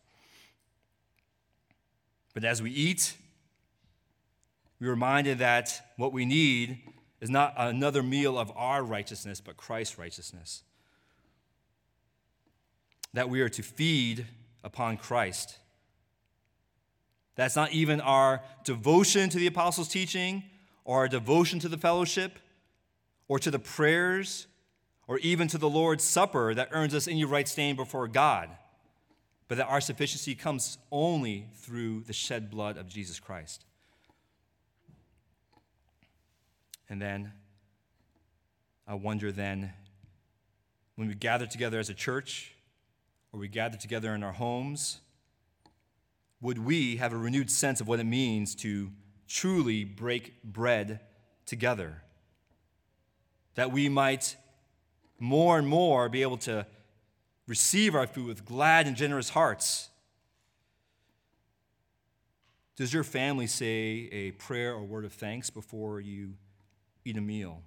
But 2.35 2.45
as 2.45 2.63
we 2.63 2.71
eat 2.71 3.17
we're 4.81 4.91
reminded 4.91 5.39
that 5.39 5.93
what 5.97 6.13
we 6.13 6.25
need 6.25 6.79
is 7.21 7.31
not 7.31 7.55
another 7.57 8.03
meal 8.03 8.39
of 8.39 8.53
our 8.55 8.83
righteousness, 8.83 9.41
but 9.41 9.57
Christ's 9.57 9.99
righteousness. 9.99 10.63
That 13.13 13.29
we 13.29 13.41
are 13.41 13.49
to 13.49 13.63
feed 13.63 14.27
upon 14.63 14.99
Christ. 14.99 15.59
That's 17.35 17.57
not 17.57 17.73
even 17.73 18.01
our 18.01 18.43
devotion 18.65 19.29
to 19.31 19.39
the 19.39 19.49
apostles' 19.49 19.89
teaching, 19.89 20.45
or 20.85 20.99
our 20.99 21.09
devotion 21.09 21.59
to 21.61 21.69
the 21.69 21.77
fellowship, 21.77 22.39
or 23.29 23.39
to 23.39 23.51
the 23.51 23.59
prayers, 23.59 24.47
or 25.07 25.19
even 25.19 25.49
to 25.49 25.59
the 25.59 25.69
Lord's 25.69 26.05
Supper 26.05 26.55
that 26.55 26.69
earns 26.73 26.95
us 26.95 27.07
any 27.07 27.25
right 27.25 27.47
standing 27.47 27.77
before 27.77 28.09
God, 28.09 28.49
but 29.47 29.59
that 29.59 29.67
our 29.67 29.81
sufficiency 29.81 30.35
comes 30.35 30.79
only 30.91 31.47
through 31.57 32.01
the 32.03 32.13
shed 32.13 32.51
blood 32.51 32.77
of 32.77 32.89
Jesus 32.89 33.21
Christ. 33.21 33.65
And 36.89 37.01
then 37.01 37.33
I 38.87 38.95
wonder 38.95 39.31
then, 39.31 39.73
when 40.97 41.09
we 41.09 41.15
gather 41.15 41.47
together 41.47 41.79
as 41.79 41.91
a 41.91 41.95
church, 41.95 42.55
or 43.33 43.41
we 43.41 43.49
gather 43.49 43.77
together 43.77 44.15
in 44.15 44.23
our 44.23 44.33
homes, 44.33 45.01
would 46.41 46.59
we 46.59 46.97
have 46.97 47.13
a 47.13 47.17
renewed 47.17 47.51
sense 47.51 47.81
of 47.81 47.89
what 47.89 48.01
it 48.01 48.05
means 48.05 48.55
to 48.57 48.91
truly 49.27 49.85
break 49.85 50.43
bread 50.43 51.01
together? 51.45 52.03
That 53.59 53.73
we 53.73 53.89
might 53.89 54.37
more 55.19 55.59
and 55.59 55.67
more 55.67 56.09
be 56.09 56.23
able 56.23 56.37
to 56.37 56.65
receive 57.49 57.97
our 57.97 58.07
food 58.07 58.29
with 58.29 58.45
glad 58.45 58.87
and 58.87 58.95
generous 58.95 59.31
hearts. 59.31 59.89
Does 62.77 62.95
your 62.95 63.03
family 63.03 63.49
say 63.49 64.09
a 64.13 64.31
prayer 64.31 64.73
or 64.73 64.85
word 64.85 65.05
of 65.05 65.13
thanks 65.13 65.51
before 65.51 65.99
you 65.99 66.35
eat 67.05 67.17
a 67.17 67.21
meal? 67.21 67.63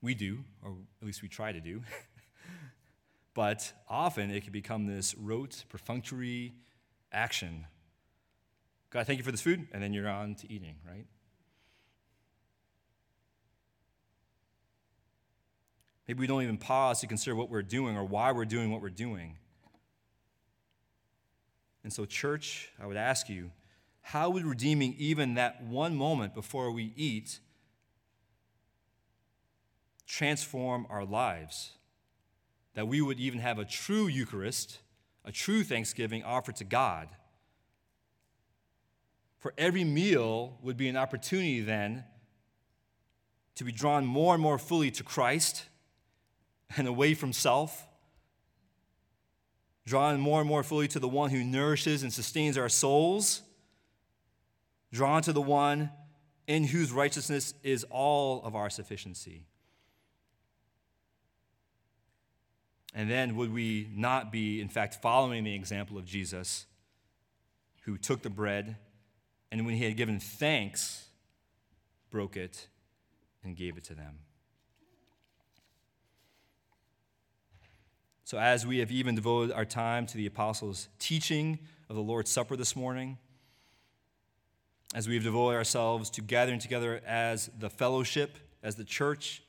We 0.00 0.14
do, 0.14 0.44
or 0.62 0.76
at 1.00 1.06
least 1.06 1.22
we 1.22 1.28
try 1.28 1.50
to 1.50 1.60
do. 1.60 1.82
but 3.34 3.72
often 3.88 4.30
it 4.30 4.44
can 4.44 4.52
become 4.52 4.86
this 4.86 5.12
rote, 5.16 5.64
perfunctory 5.68 6.54
action. 7.10 7.66
God, 8.90 9.08
thank 9.08 9.18
you 9.18 9.24
for 9.24 9.32
this 9.32 9.40
food, 9.40 9.66
and 9.72 9.82
then 9.82 9.92
you're 9.92 10.08
on 10.08 10.36
to 10.36 10.52
eating, 10.52 10.76
right? 10.88 11.06
Maybe 16.06 16.20
we 16.20 16.26
don't 16.26 16.42
even 16.42 16.58
pause 16.58 17.00
to 17.00 17.06
consider 17.06 17.34
what 17.34 17.48
we're 17.48 17.62
doing 17.62 17.96
or 17.96 18.04
why 18.04 18.32
we're 18.32 18.44
doing 18.44 18.70
what 18.70 18.82
we're 18.82 18.90
doing. 18.90 19.38
And 21.82 21.92
so, 21.92 22.04
church, 22.04 22.70
I 22.80 22.86
would 22.86 22.96
ask 22.96 23.28
you, 23.28 23.50
how 24.00 24.30
would 24.30 24.44
redeeming 24.44 24.94
even 24.98 25.34
that 25.34 25.62
one 25.62 25.96
moment 25.96 26.34
before 26.34 26.70
we 26.70 26.92
eat 26.96 27.40
transform 30.06 30.86
our 30.90 31.04
lives? 31.04 31.72
That 32.74 32.86
we 32.86 33.00
would 33.00 33.18
even 33.18 33.40
have 33.40 33.58
a 33.58 33.64
true 33.64 34.06
Eucharist, 34.06 34.80
a 35.24 35.32
true 35.32 35.62
thanksgiving 35.62 36.22
offered 36.22 36.56
to 36.56 36.64
God. 36.64 37.08
For 39.38 39.54
every 39.56 39.84
meal 39.84 40.58
would 40.62 40.76
be 40.76 40.88
an 40.88 40.96
opportunity 40.96 41.60
then 41.60 42.04
to 43.54 43.64
be 43.64 43.72
drawn 43.72 44.04
more 44.04 44.34
and 44.34 44.42
more 44.42 44.58
fully 44.58 44.90
to 44.90 45.02
Christ 45.02 45.66
and 46.76 46.86
away 46.86 47.14
from 47.14 47.32
self, 47.32 47.86
drawn 49.86 50.18
more 50.20 50.40
and 50.40 50.48
more 50.48 50.62
fully 50.62 50.88
to 50.88 50.98
the 50.98 51.08
one 51.08 51.30
who 51.30 51.44
nourishes 51.44 52.02
and 52.02 52.12
sustains 52.12 52.56
our 52.56 52.68
souls, 52.68 53.42
drawn 54.92 55.22
to 55.22 55.32
the 55.32 55.42
one 55.42 55.90
in 56.46 56.64
whose 56.64 56.92
righteousness 56.92 57.54
is 57.62 57.84
all 57.90 58.42
of 58.44 58.54
our 58.54 58.70
sufficiency. 58.70 59.44
And 62.94 63.10
then 63.10 63.34
would 63.36 63.52
we 63.52 63.88
not 63.92 64.30
be, 64.30 64.60
in 64.60 64.68
fact, 64.68 65.02
following 65.02 65.42
the 65.42 65.54
example 65.54 65.98
of 65.98 66.04
Jesus, 66.04 66.66
who 67.82 67.98
took 67.98 68.22
the 68.22 68.30
bread 68.30 68.76
and 69.50 69.66
when 69.66 69.74
he 69.74 69.84
had 69.84 69.96
given 69.96 70.20
thanks, 70.20 71.06
broke 72.10 72.36
it 72.36 72.68
and 73.42 73.56
gave 73.56 73.76
it 73.76 73.84
to 73.84 73.94
them? 73.94 74.18
So, 78.26 78.38
as 78.38 78.66
we 78.66 78.78
have 78.78 78.90
even 78.90 79.14
devoted 79.14 79.54
our 79.54 79.66
time 79.66 80.06
to 80.06 80.16
the 80.16 80.24
apostles' 80.24 80.88
teaching 80.98 81.58
of 81.90 81.96
the 81.96 82.02
Lord's 82.02 82.30
Supper 82.30 82.56
this 82.56 82.74
morning, 82.74 83.18
as 84.94 85.06
we've 85.06 85.22
devoted 85.22 85.56
ourselves 85.56 86.08
to 86.08 86.22
gathering 86.22 86.58
together 86.58 87.02
as 87.06 87.50
the 87.58 87.68
fellowship, 87.68 88.38
as 88.62 88.76
the 88.76 88.84
church, 88.84 89.42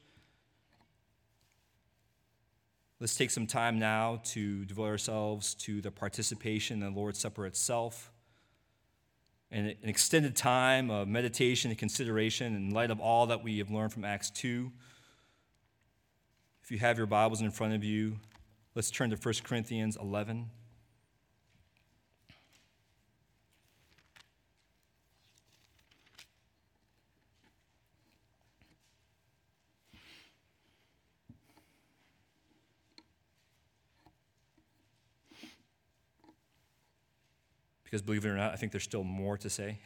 let's 2.99 3.15
take 3.15 3.31
some 3.31 3.47
time 3.47 3.79
now 3.79 4.19
to 4.25 4.65
devote 4.65 4.87
ourselves 4.87 5.55
to 5.55 5.79
the 5.79 5.89
participation 5.89 6.83
in 6.83 6.93
the 6.93 6.99
Lord's 6.99 7.19
Supper 7.19 7.45
itself. 7.45 8.11
And 9.51 9.67
an 9.67 9.87
extended 9.87 10.35
time 10.35 10.91
of 10.91 11.07
meditation 11.07 11.71
and 11.71 11.77
consideration 11.77 12.53
in 12.57 12.71
light 12.71 12.91
of 12.91 12.99
all 12.99 13.27
that 13.27 13.41
we 13.41 13.59
have 13.59 13.71
learned 13.71 13.93
from 13.93 14.03
Acts 14.03 14.29
2. 14.31 14.69
If 16.61 16.71
you 16.71 16.79
have 16.79 16.97
your 16.97 17.07
Bibles 17.07 17.39
in 17.39 17.51
front 17.51 17.73
of 17.73 17.81
you, 17.81 18.17
Let's 18.75 18.91
turn 18.91 19.09
to 19.11 19.15
1 19.15 19.35
Corinthians 19.45 19.95
11. 19.95 20.49
Because 37.85 38.01
believe 38.01 38.25
it 38.25 38.27
or 38.27 38.35
not, 38.35 38.51
I 38.51 38.57
think 38.57 38.73
there's 38.73 38.83
still 38.83 39.05
more 39.05 39.37
to 39.37 39.49
say. 39.49 39.79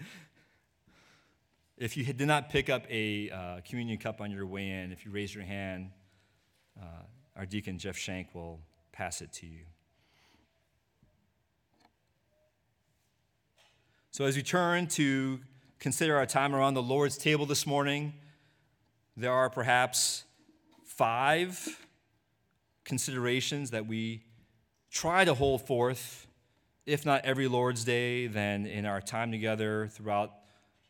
if 1.76 1.98
you 1.98 2.04
did 2.10 2.26
not 2.26 2.48
pick 2.48 2.70
up 2.70 2.86
a 2.88 3.28
uh, 3.28 3.60
communion 3.68 3.98
cup 3.98 4.22
on 4.22 4.30
your 4.30 4.46
way 4.46 4.70
in, 4.70 4.90
if 4.90 5.04
you 5.04 5.10
raise 5.10 5.34
your 5.34 5.44
hand, 5.44 5.90
uh, 6.80 7.02
our 7.36 7.46
deacon 7.46 7.78
Jeff 7.78 7.96
Shank 7.96 8.34
will 8.34 8.60
pass 8.92 9.20
it 9.22 9.32
to 9.34 9.46
you. 9.46 9.64
So, 14.10 14.26
as 14.26 14.36
we 14.36 14.42
turn 14.42 14.88
to 14.88 15.40
consider 15.78 16.16
our 16.16 16.26
time 16.26 16.54
around 16.54 16.74
the 16.74 16.82
Lord's 16.82 17.16
table 17.16 17.46
this 17.46 17.66
morning, 17.66 18.12
there 19.16 19.32
are 19.32 19.48
perhaps 19.48 20.24
five 20.84 21.86
considerations 22.84 23.70
that 23.70 23.86
we 23.86 24.22
try 24.90 25.24
to 25.24 25.32
hold 25.32 25.66
forth, 25.66 26.26
if 26.84 27.06
not 27.06 27.24
every 27.24 27.48
Lord's 27.48 27.84
Day, 27.84 28.26
then 28.26 28.66
in 28.66 28.84
our 28.84 29.00
time 29.00 29.32
together 29.32 29.88
throughout 29.88 30.32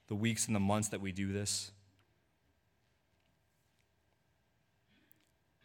the 0.08 0.14
weeks 0.16 0.46
and 0.46 0.56
the 0.56 0.60
months 0.60 0.88
that 0.88 1.00
we 1.00 1.12
do 1.12 1.32
this. 1.32 1.70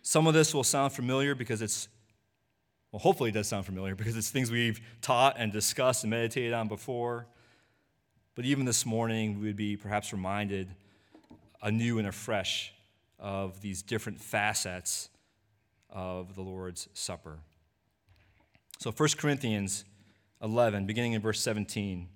Some 0.07 0.25
of 0.25 0.33
this 0.33 0.53
will 0.53 0.63
sound 0.63 0.93
familiar 0.93 1.35
because 1.35 1.61
it's, 1.61 1.89
well, 2.93 3.01
hopefully 3.01 3.29
it 3.31 3.33
does 3.33 3.49
sound 3.49 3.65
familiar 3.65 3.93
because 3.93 4.15
it's 4.15 4.29
things 4.29 4.49
we've 4.49 4.79
taught 5.01 5.35
and 5.37 5.51
discussed 5.51 6.05
and 6.05 6.11
meditated 6.11 6.53
on 6.53 6.69
before. 6.69 7.27
But 8.33 8.45
even 8.45 8.63
this 8.63 8.85
morning, 8.85 9.37
we 9.41 9.47
would 9.47 9.57
be 9.57 9.75
perhaps 9.75 10.13
reminded 10.13 10.69
anew 11.61 11.99
and 11.99 12.07
afresh 12.07 12.73
of 13.19 13.59
these 13.59 13.81
different 13.81 14.21
facets 14.21 15.09
of 15.89 16.35
the 16.35 16.41
Lord's 16.41 16.87
Supper. 16.93 17.39
So 18.79 18.91
1 18.91 19.09
Corinthians 19.17 19.83
11, 20.41 20.85
beginning 20.85 21.13
in 21.13 21.21
verse 21.21 21.41
17, 21.41 22.07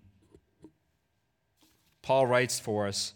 Paul 2.01 2.25
writes 2.25 2.57
for 2.57 2.87
us 2.87 3.15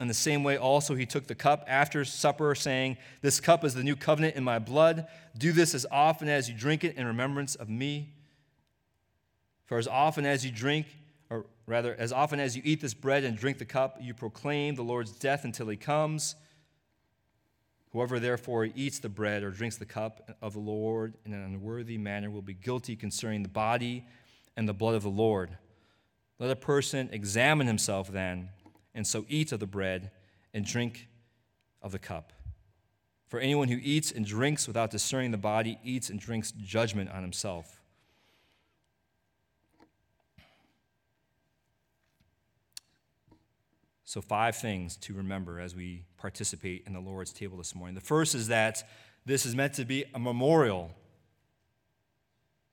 In 0.00 0.08
the 0.08 0.14
same 0.14 0.42
way, 0.42 0.56
also, 0.56 0.94
he 0.94 1.04
took 1.04 1.26
the 1.26 1.34
cup 1.34 1.64
after 1.68 2.04
supper, 2.04 2.54
saying, 2.54 2.96
This 3.20 3.38
cup 3.38 3.64
is 3.64 3.74
the 3.74 3.84
new 3.84 3.96
covenant 3.96 4.34
in 4.34 4.42
my 4.42 4.58
blood. 4.58 5.06
Do 5.36 5.52
this 5.52 5.74
as 5.74 5.84
often 5.90 6.28
as 6.28 6.48
you 6.48 6.56
drink 6.56 6.84
it 6.84 6.96
in 6.96 7.06
remembrance 7.06 7.54
of 7.54 7.68
me. 7.68 8.14
For 9.66 9.76
as 9.76 9.86
often 9.86 10.24
as 10.24 10.44
you 10.44 10.50
drink 10.50 10.86
or 11.28 11.44
Rather, 11.70 11.94
as 11.94 12.12
often 12.12 12.40
as 12.40 12.56
you 12.56 12.62
eat 12.64 12.80
this 12.80 12.94
bread 12.94 13.22
and 13.22 13.38
drink 13.38 13.58
the 13.58 13.64
cup, 13.64 13.98
you 14.00 14.12
proclaim 14.12 14.74
the 14.74 14.82
Lord's 14.82 15.12
death 15.12 15.44
until 15.44 15.68
he 15.68 15.76
comes. 15.76 16.34
Whoever 17.92 18.18
therefore 18.18 18.64
eats 18.74 18.98
the 18.98 19.08
bread 19.08 19.44
or 19.44 19.52
drinks 19.52 19.76
the 19.76 19.86
cup 19.86 20.36
of 20.42 20.54
the 20.54 20.58
Lord 20.58 21.14
in 21.24 21.32
an 21.32 21.44
unworthy 21.44 21.96
manner 21.96 22.28
will 22.28 22.42
be 22.42 22.54
guilty 22.54 22.96
concerning 22.96 23.44
the 23.44 23.48
body 23.48 24.04
and 24.56 24.68
the 24.68 24.72
blood 24.72 24.96
of 24.96 25.04
the 25.04 25.10
Lord. 25.10 25.58
Let 26.40 26.50
a 26.50 26.56
person 26.56 27.08
examine 27.12 27.68
himself 27.68 28.10
then, 28.10 28.48
and 28.94 29.06
so 29.06 29.24
eat 29.28 29.52
of 29.52 29.60
the 29.60 29.66
bread 29.66 30.10
and 30.52 30.64
drink 30.64 31.08
of 31.82 31.92
the 31.92 31.98
cup. 31.98 32.32
For 33.28 33.38
anyone 33.38 33.68
who 33.68 33.78
eats 33.80 34.10
and 34.10 34.26
drinks 34.26 34.66
without 34.66 34.90
discerning 34.90 35.30
the 35.30 35.38
body 35.38 35.78
eats 35.84 36.10
and 36.10 36.18
drinks 36.18 36.52
judgment 36.52 37.10
on 37.10 37.22
himself. 37.22 37.80
So, 44.04 44.20
five 44.20 44.56
things 44.56 44.96
to 44.96 45.14
remember 45.14 45.60
as 45.60 45.76
we 45.76 46.02
participate 46.18 46.82
in 46.84 46.92
the 46.92 46.98
Lord's 46.98 47.32
table 47.32 47.56
this 47.56 47.76
morning. 47.76 47.94
The 47.94 48.00
first 48.00 48.34
is 48.34 48.48
that 48.48 48.82
this 49.24 49.46
is 49.46 49.54
meant 49.54 49.74
to 49.74 49.84
be 49.84 50.04
a 50.12 50.18
memorial. 50.18 50.90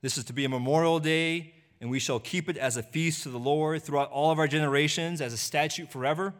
This 0.02 0.18
is 0.18 0.24
to 0.24 0.32
be 0.32 0.44
a 0.44 0.48
memorial 0.48 0.98
day, 0.98 1.54
and 1.80 1.90
we 1.90 1.98
shall 1.98 2.18
keep 2.18 2.48
it 2.48 2.56
as 2.56 2.76
a 2.76 2.82
feast 2.82 3.22
to 3.22 3.28
the 3.28 3.38
Lord 3.38 3.82
throughout 3.82 4.10
all 4.10 4.30
of 4.30 4.38
our 4.38 4.48
generations, 4.48 5.20
as 5.20 5.32
a 5.32 5.36
statute 5.36 5.90
forever. 5.90 6.34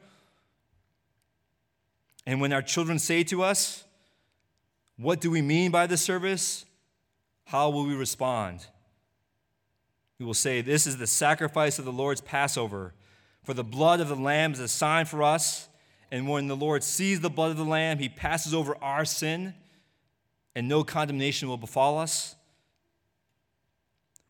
And 2.27 2.41
when 2.41 2.53
our 2.53 2.63
children 2.63 2.99
say 2.99 3.25
to 3.25 3.43
us, 3.43 3.85
What 4.97 5.21
do 5.21 5.31
we 5.31 5.43
mean 5.43 5.71
by 5.71 5.87
this 5.87 6.03
service? 6.03 6.65
How 7.45 7.71
will 7.71 7.87
we 7.87 7.95
respond? 7.95 8.67
We 10.19 10.27
will 10.27 10.35
say, 10.35 10.61
This 10.61 10.87
is 10.87 10.99
the 10.99 11.07
sacrifice 11.07 11.79
of 11.79 11.85
the 11.85 11.93
Lord's 11.93 12.21
Passover 12.21 12.93
for 13.49 13.55
the 13.55 13.65
blood 13.65 14.01
of 14.01 14.09
the 14.09 14.15
Lamb 14.15 14.53
is 14.53 14.61
a 14.61 14.69
sign 14.69 15.07
for 15.07 15.23
us. 15.23 15.71
And 16.11 16.29
when 16.29 16.49
the 16.49 16.55
Lord 16.55 16.85
sees 16.85 17.21
the 17.21 17.31
blood 17.31 17.51
of 17.51 17.57
the 17.57 17.65
Lamb, 17.65 17.99
he 17.99 18.11
passes 18.11 18.53
over 18.53 18.77
our 18.83 19.07
sin, 19.07 19.55
and 20.55 20.69
no 20.69 20.85
condemnation 20.85 21.49
will 21.49 21.57
befall 21.57 21.97
us. 21.99 22.37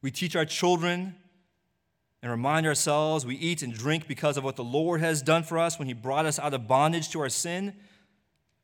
We 0.02 0.10
teach 0.10 0.36
our 0.36 0.44
children 0.44 1.16
and 2.22 2.30
remind 2.30 2.66
ourselves 2.66 3.24
we 3.24 3.36
eat 3.36 3.62
and 3.62 3.72
drink 3.72 4.08
because 4.08 4.36
of 4.36 4.44
what 4.44 4.56
the 4.56 4.64
Lord 4.64 5.00
has 5.00 5.22
done 5.22 5.42
for 5.42 5.58
us 5.58 5.78
when 5.78 5.88
he 5.88 5.94
brought 5.94 6.26
us 6.26 6.38
out 6.38 6.54
of 6.54 6.66
bondage 6.66 7.10
to 7.10 7.20
our 7.20 7.28
sin. 7.28 7.74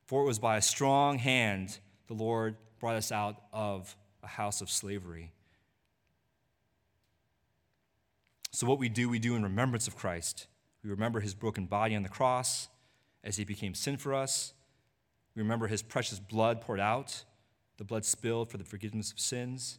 For 0.07 0.23
it 0.23 0.27
was 0.27 0.39
by 0.39 0.57
a 0.57 0.63
strong 0.63 1.19
hand 1.19 1.79
the 2.07 2.15
Lord 2.15 2.57
brought 2.79 2.97
us 2.97 3.11
out 3.11 3.37
of 3.53 3.97
a 4.23 4.27
house 4.27 4.61
of 4.61 4.71
slavery. 4.71 5.33
So, 8.51 8.67
what 8.67 8.79
we 8.79 8.89
do, 8.89 9.09
we 9.09 9.19
do 9.19 9.35
in 9.35 9.43
remembrance 9.43 9.89
of 9.89 9.97
Christ. 9.97 10.47
We 10.85 10.91
remember 10.91 11.21
his 11.21 11.35
broken 11.35 11.67
body 11.67 11.97
on 11.97 12.03
the 12.03 12.09
cross 12.09 12.69
as 13.25 13.37
he 13.37 13.45
became 13.45 13.75
sin 13.75 13.97
for 13.97 14.15
us. 14.15 14.53
We 15.35 15.43
remember 15.43 15.67
his 15.67 15.83
precious 15.83 16.21
blood 16.21 16.61
poured 16.61 16.79
out, 16.79 17.25
the 17.79 17.85
blood 17.85 18.05
spilled 18.05 18.51
for 18.51 18.59
the 18.59 18.65
forgiveness 18.65 19.11
of 19.11 19.19
sins. 19.19 19.79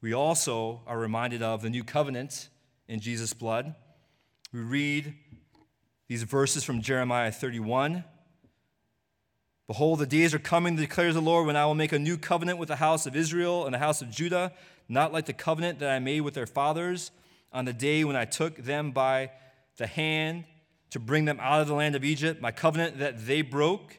We 0.00 0.12
also 0.12 0.82
are 0.86 0.98
reminded 0.98 1.42
of 1.42 1.62
the 1.62 1.70
new 1.70 1.84
covenant 1.84 2.48
in 2.86 3.00
Jesus' 3.00 3.32
blood. 3.32 3.74
We 4.52 4.60
read 4.60 5.14
these 6.08 6.22
verses 6.22 6.64
from 6.64 6.80
Jeremiah 6.80 7.32
31. 7.32 8.04
Behold, 9.66 9.98
the 9.98 10.06
days 10.06 10.32
are 10.32 10.38
coming, 10.38 10.76
declares 10.76 11.14
the 11.14 11.20
Lord, 11.20 11.46
when 11.46 11.56
I 11.56 11.66
will 11.66 11.74
make 11.74 11.92
a 11.92 11.98
new 11.98 12.16
covenant 12.16 12.58
with 12.58 12.68
the 12.68 12.76
house 12.76 13.06
of 13.06 13.14
Israel 13.14 13.66
and 13.66 13.74
the 13.74 13.78
house 13.78 14.00
of 14.00 14.10
Judah 14.10 14.52
not 14.88 15.12
like 15.12 15.26
the 15.26 15.32
covenant 15.32 15.78
that 15.80 15.90
I 15.90 15.98
made 15.98 16.22
with 16.22 16.34
their 16.34 16.46
fathers 16.46 17.10
on 17.52 17.64
the 17.64 17.72
day 17.72 18.04
when 18.04 18.16
I 18.16 18.24
took 18.24 18.56
them 18.56 18.90
by 18.90 19.30
the 19.76 19.86
hand 19.86 20.44
to 20.90 20.98
bring 20.98 21.26
them 21.26 21.38
out 21.40 21.60
of 21.60 21.68
the 21.68 21.74
land 21.74 21.94
of 21.94 22.04
Egypt, 22.04 22.40
my 22.40 22.50
covenant 22.50 22.98
that 22.98 23.26
they 23.26 23.42
broke, 23.42 23.98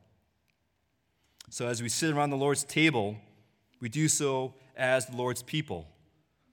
So, 1.51 1.67
as 1.67 1.81
we 1.81 1.89
sit 1.89 2.13
around 2.13 2.29
the 2.29 2.37
Lord's 2.37 2.63
table, 2.63 3.17
we 3.81 3.89
do 3.89 4.07
so 4.07 4.53
as 4.77 5.07
the 5.07 5.17
Lord's 5.17 5.43
people, 5.43 5.85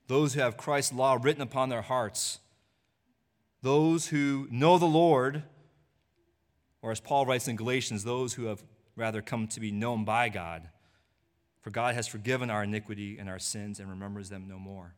those 0.09 0.34
who 0.34 0.40
have 0.40 0.57
Christ's 0.57 0.92
law 0.92 1.16
written 1.22 1.40
upon 1.40 1.68
their 1.68 1.82
hearts, 1.82 2.40
those 3.62 4.09
who 4.09 4.49
know 4.51 4.76
the 4.76 4.86
Lord, 4.86 5.44
or 6.82 6.90
as 6.90 6.99
Paul 6.99 7.26
writes 7.26 7.46
in 7.46 7.55
Galatians, 7.55 8.03
those 8.03 8.34
who 8.34 8.46
have 8.46 8.64
rather 8.96 9.22
come 9.22 9.46
to 9.46 9.61
be 9.61 9.70
known 9.70 10.05
by 10.05 10.28
God. 10.30 10.68
For 11.61 11.70
God 11.70 11.94
has 11.94 12.09
forgiven 12.09 12.51
our 12.51 12.64
iniquity 12.64 13.18
and 13.20 13.28
our 13.28 13.38
sins 13.38 13.78
and 13.78 13.88
remembers 13.88 14.30
them 14.30 14.49
no 14.49 14.59
more. 14.59 14.96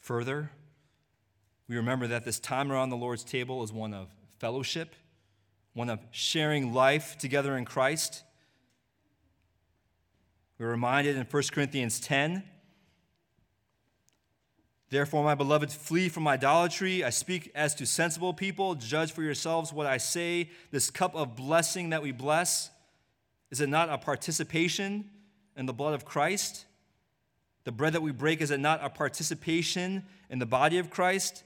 Further, 0.00 0.50
we 1.68 1.76
remember 1.76 2.08
that 2.08 2.24
this 2.24 2.40
time 2.40 2.72
around 2.72 2.90
the 2.90 2.96
Lord's 2.96 3.22
table 3.22 3.62
is 3.62 3.72
one 3.72 3.94
of 3.94 4.08
fellowship, 4.40 4.96
one 5.74 5.90
of 5.90 6.00
sharing 6.10 6.72
life 6.74 7.16
together 7.18 7.56
in 7.56 7.64
Christ. 7.64 8.22
We're 10.58 10.70
reminded 10.70 11.16
in 11.16 11.24
1 11.24 11.42
Corinthians 11.52 12.00
10 12.00 12.42
Therefore, 14.90 15.22
my 15.22 15.36
beloved, 15.36 15.70
flee 15.70 16.08
from 16.08 16.26
idolatry. 16.26 17.04
I 17.04 17.10
speak 17.10 17.52
as 17.54 17.76
to 17.76 17.86
sensible 17.86 18.34
people. 18.34 18.74
Judge 18.74 19.12
for 19.12 19.22
yourselves 19.22 19.72
what 19.72 19.86
I 19.86 19.98
say. 19.98 20.50
This 20.72 20.90
cup 20.90 21.14
of 21.14 21.36
blessing 21.36 21.90
that 21.90 22.02
we 22.02 22.12
bless 22.12 22.70
is 23.52 23.60
it 23.60 23.68
not 23.68 23.88
a 23.88 23.98
participation 23.98 25.10
in 25.56 25.66
the 25.66 25.72
blood 25.72 25.94
of 25.94 26.04
Christ? 26.04 26.66
The 27.64 27.72
bread 27.72 27.94
that 27.94 28.02
we 28.02 28.12
break, 28.12 28.40
is 28.40 28.52
it 28.52 28.60
not 28.60 28.82
a 28.82 28.88
participation 28.88 30.04
in 30.28 30.38
the 30.38 30.46
body 30.46 30.78
of 30.78 30.88
Christ? 30.88 31.42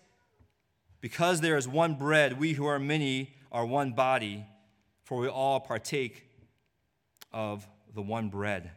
Because 1.01 1.41
there 1.41 1.57
is 1.57 1.67
one 1.67 1.95
bread, 1.95 2.39
we 2.39 2.53
who 2.53 2.67
are 2.67 2.79
many 2.79 3.35
are 3.55 3.65
one 3.65 3.93
body, 3.93 4.45
for 5.05 5.19
we 5.19 5.29
all 5.29 5.61
partake 5.61 6.29
of 7.33 7.67
the 7.95 8.03
one 8.03 8.29
bread. 8.29 8.73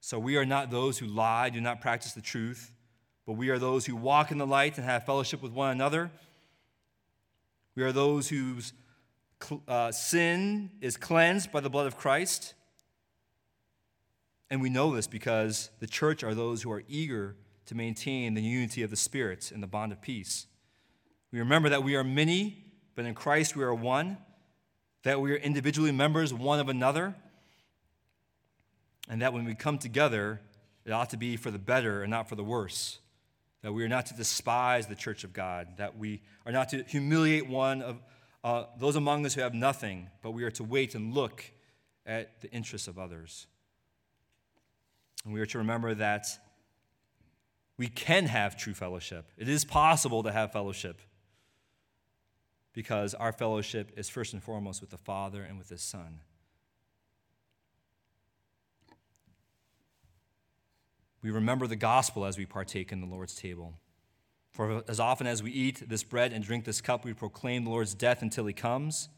So 0.00 0.18
we 0.18 0.36
are 0.36 0.46
not 0.46 0.70
those 0.70 0.98
who 0.98 1.06
lie, 1.06 1.50
do 1.50 1.60
not 1.60 1.80
practice 1.80 2.12
the 2.12 2.22
truth, 2.22 2.72
but 3.26 3.32
we 3.32 3.50
are 3.50 3.58
those 3.58 3.84
who 3.84 3.96
walk 3.96 4.30
in 4.30 4.38
the 4.38 4.46
light 4.46 4.78
and 4.78 4.86
have 4.86 5.04
fellowship 5.04 5.42
with 5.42 5.52
one 5.52 5.72
another. 5.72 6.10
We 7.74 7.82
are 7.82 7.92
those 7.92 8.28
whose 8.28 8.72
uh, 9.66 9.90
sin 9.90 10.70
is 10.80 10.96
cleansed 10.96 11.50
by 11.50 11.60
the 11.60 11.68
blood 11.68 11.88
of 11.88 11.96
Christ. 11.96 12.54
And 14.50 14.62
we 14.62 14.70
know 14.70 14.94
this 14.94 15.08
because 15.08 15.70
the 15.80 15.86
church 15.86 16.22
are 16.22 16.34
those 16.34 16.62
who 16.62 16.70
are 16.70 16.84
eager 16.88 17.34
to 17.66 17.74
maintain 17.74 18.34
the 18.34 18.40
unity 18.40 18.82
of 18.82 18.90
the 18.90 18.96
Spirit 18.96 19.50
and 19.52 19.62
the 19.62 19.66
bond 19.66 19.92
of 19.92 20.00
peace. 20.00 20.46
We 21.32 21.40
remember 21.40 21.68
that 21.68 21.82
we 21.82 21.96
are 21.96 22.04
many, 22.04 22.67
but 22.98 23.06
in 23.06 23.14
Christ 23.14 23.54
we 23.54 23.62
are 23.62 23.72
one, 23.72 24.18
that 25.04 25.20
we 25.20 25.30
are 25.30 25.36
individually 25.36 25.92
members 25.92 26.34
one 26.34 26.58
of 26.58 26.68
another, 26.68 27.14
and 29.08 29.22
that 29.22 29.32
when 29.32 29.44
we 29.44 29.54
come 29.54 29.78
together, 29.78 30.40
it 30.84 30.90
ought 30.90 31.10
to 31.10 31.16
be 31.16 31.36
for 31.36 31.52
the 31.52 31.60
better 31.60 32.02
and 32.02 32.10
not 32.10 32.28
for 32.28 32.34
the 32.34 32.42
worse. 32.42 32.98
That 33.62 33.72
we 33.72 33.84
are 33.84 33.88
not 33.88 34.06
to 34.06 34.14
despise 34.14 34.88
the 34.88 34.96
church 34.96 35.22
of 35.22 35.32
God, 35.32 35.76
that 35.76 35.96
we 35.96 36.22
are 36.44 36.50
not 36.50 36.70
to 36.70 36.82
humiliate 36.82 37.48
one 37.48 37.82
of 37.82 38.02
uh, 38.42 38.64
those 38.80 38.96
among 38.96 39.24
us 39.24 39.32
who 39.32 39.42
have 39.42 39.54
nothing, 39.54 40.08
but 40.20 40.32
we 40.32 40.42
are 40.42 40.50
to 40.50 40.64
wait 40.64 40.96
and 40.96 41.14
look 41.14 41.44
at 42.04 42.40
the 42.40 42.50
interests 42.50 42.88
of 42.88 42.98
others. 42.98 43.46
And 45.24 45.32
we 45.32 45.40
are 45.40 45.46
to 45.46 45.58
remember 45.58 45.94
that 45.94 46.26
we 47.76 47.86
can 47.86 48.26
have 48.26 48.56
true 48.56 48.74
fellowship. 48.74 49.30
It 49.36 49.48
is 49.48 49.64
possible 49.64 50.24
to 50.24 50.32
have 50.32 50.50
fellowship 50.50 51.00
because 52.78 53.12
our 53.12 53.32
fellowship 53.32 53.90
is 53.96 54.08
first 54.08 54.32
and 54.32 54.40
foremost 54.40 54.80
with 54.80 54.90
the 54.90 54.96
Father 54.96 55.42
and 55.42 55.58
with 55.58 55.68
His 55.68 55.82
Son. 55.82 56.20
We 61.20 61.32
remember 61.32 61.66
the 61.66 61.74
gospel 61.74 62.24
as 62.24 62.38
we 62.38 62.46
partake 62.46 62.92
in 62.92 63.00
the 63.00 63.06
Lord's 63.08 63.34
table. 63.34 63.74
For 64.52 64.84
as 64.86 65.00
often 65.00 65.26
as 65.26 65.42
we 65.42 65.50
eat 65.50 65.88
this 65.88 66.04
bread 66.04 66.32
and 66.32 66.44
drink 66.44 66.64
this 66.64 66.80
cup, 66.80 67.04
we 67.04 67.12
proclaim 67.12 67.64
the 67.64 67.70
Lord's 67.70 67.94
death 67.94 68.22
until 68.22 68.46
he 68.46 68.52
comes. 68.52 69.08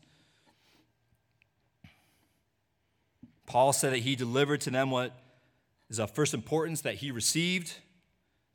Paul 3.45 3.75
said 3.75 3.93
that 3.93 3.99
he 3.99 4.17
delivered 4.17 4.63
to 4.63 4.71
them 4.71 4.91
what 4.91 5.21
is 5.91 6.01
of 6.01 6.13
first 6.13 6.33
importance 6.33 6.81
that 6.81 6.95
he 6.95 7.11
received 7.11 7.75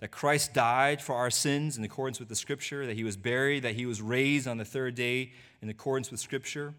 that 0.06 0.12
Christ 0.12 0.54
died 0.54 1.02
for 1.02 1.16
our 1.16 1.32
sins 1.32 1.80
in 1.80 1.84
accordance 1.84 2.20
with 2.20 2.30
the 2.30 2.36
Scripture, 2.36 2.86
that 2.86 2.96
he 2.96 3.04
was 3.04 3.18
buried, 3.18 3.64
that 3.64 3.74
he 3.74 3.88
was 3.88 4.04
raised 4.04 4.48
on 4.48 4.58
the 4.60 4.64
third 4.64 4.94
day 4.94 5.32
in 5.64 5.70
accordance 5.70 6.12
with 6.12 6.20
Scripture. 6.20 6.76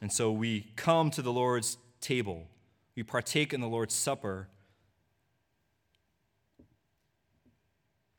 And 0.00 0.12
so 0.12 0.32
we 0.32 0.72
come 0.74 1.12
to 1.12 1.22
the 1.22 1.32
Lord's 1.32 1.78
table, 2.00 2.48
we 2.96 3.04
partake 3.04 3.52
in 3.52 3.60
the 3.60 3.68
Lord's 3.68 3.94
Supper, 3.94 4.48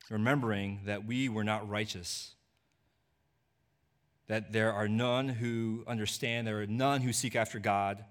remembering 0.09 0.79
that 0.85 1.05
we 1.05 1.27
were 1.27 1.43
not 1.43 1.69
righteous, 1.69 2.35
that 4.27 4.53
there 4.53 4.71
are 4.71 4.87
none 4.87 5.27
who 5.27 5.83
understand, 5.87 6.47
there 6.47 6.61
are 6.61 6.67
none 6.67 7.01
who 7.01 7.11
seek 7.11 7.35
after 7.35 7.59
God, 7.59 8.05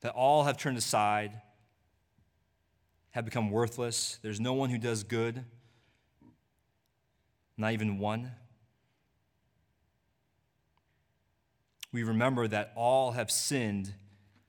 that 0.00 0.12
all 0.12 0.44
have 0.44 0.56
turned 0.56 0.78
aside, 0.78 1.40
have 3.10 3.24
become 3.24 3.50
worthless. 3.50 4.18
There's 4.22 4.40
no 4.40 4.54
one 4.54 4.70
who 4.70 4.78
does 4.78 5.02
good, 5.02 5.44
not 7.56 7.72
even 7.72 7.98
one. 7.98 8.32
we 11.92 12.02
remember 12.02 12.46
that 12.48 12.72
all 12.76 13.12
have 13.12 13.30
sinned 13.30 13.94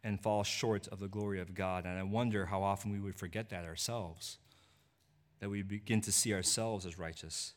and 0.03 0.19
fall 0.19 0.43
short 0.43 0.87
of 0.87 0.99
the 0.99 1.07
glory 1.07 1.39
of 1.39 1.53
God. 1.53 1.85
And 1.85 1.97
I 1.97 2.03
wonder 2.03 2.47
how 2.47 2.63
often 2.63 2.91
we 2.91 2.99
would 2.99 3.15
forget 3.15 3.49
that 3.49 3.65
ourselves, 3.65 4.37
that 5.39 5.49
we 5.49 5.61
begin 5.61 6.01
to 6.01 6.11
see 6.11 6.33
ourselves 6.33 6.85
as 6.85 6.97
righteous. 6.97 7.53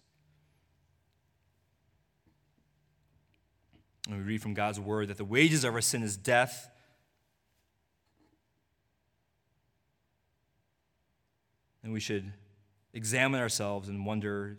And 4.08 4.18
we 4.18 4.22
read 4.22 4.42
from 4.42 4.54
God's 4.54 4.80
word 4.80 5.08
that 5.08 5.16
the 5.16 5.24
wages 5.24 5.64
of 5.64 5.74
our 5.74 5.80
sin 5.80 6.02
is 6.02 6.16
death. 6.16 6.70
And 11.84 11.92
we 11.92 12.00
should 12.00 12.32
examine 12.92 13.40
ourselves 13.40 13.88
and 13.88 14.04
wonder 14.04 14.58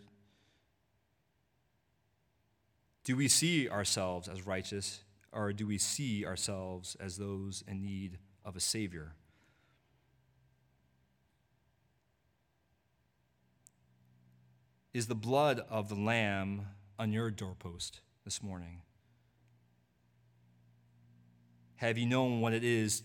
do 3.04 3.14
we 3.14 3.28
see 3.28 3.68
ourselves 3.68 4.26
as 4.26 4.46
righteous? 4.46 5.00
or 5.36 5.52
do 5.52 5.66
we 5.66 5.76
see 5.76 6.24
ourselves 6.24 6.96
as 6.98 7.18
those 7.18 7.62
in 7.68 7.82
need 7.82 8.18
of 8.44 8.56
a 8.56 8.60
Savior? 8.60 9.12
Is 14.94 15.08
the 15.08 15.14
blood 15.14 15.60
of 15.68 15.90
the 15.90 15.94
Lamb 15.94 16.68
on 16.98 17.12
your 17.12 17.30
doorpost 17.30 18.00
this 18.24 18.42
morning? 18.42 18.80
Have 21.76 21.98
you 21.98 22.06
known 22.06 22.40
what 22.40 22.54
it 22.54 22.64
is 22.64 23.02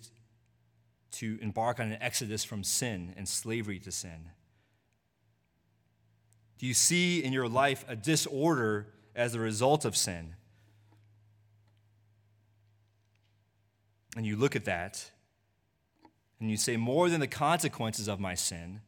to 1.11 1.37
embark 1.41 1.79
on 1.79 1.91
an 1.91 2.01
exodus 2.01 2.43
from 2.43 2.63
sin 2.63 3.13
and 3.17 3.27
slavery 3.27 3.79
to 3.79 3.91
sin? 3.91 4.29
Do 6.57 6.65
you 6.65 6.73
see 6.73 7.23
in 7.23 7.33
your 7.33 7.47
life 7.47 7.83
a 7.87 7.95
disorder 7.95 8.87
as 9.15 9.35
a 9.35 9.39
result 9.39 9.83
of 9.83 9.97
sin? 9.97 10.35
and 14.15 14.25
you 14.25 14.35
look 14.35 14.55
at 14.55 14.65
that 14.65 15.09
and 16.39 16.49
you 16.49 16.57
say, 16.57 16.75
more 16.75 17.09
than 17.09 17.19
the 17.19 17.27
consequences 17.27 18.07
of 18.07 18.19
my 18.19 18.33
sin, 18.33 18.81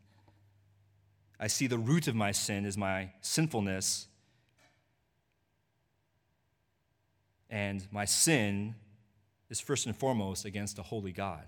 I 1.40 1.48
see 1.48 1.68
the 1.68 1.78
root 1.78 2.08
of 2.08 2.16
my 2.16 2.32
sin 2.32 2.66
is 2.66 2.78
my 2.78 3.12
sinfulness. 3.22 4.08
And 7.50 7.86
my 7.92 8.06
sin 8.06 8.76
is 9.50 9.60
first 9.60 9.86
and 9.86 9.96
foremost 9.96 10.46
against 10.46 10.80
a 10.80 10.84
holy 10.84 11.12
God. 11.12 11.46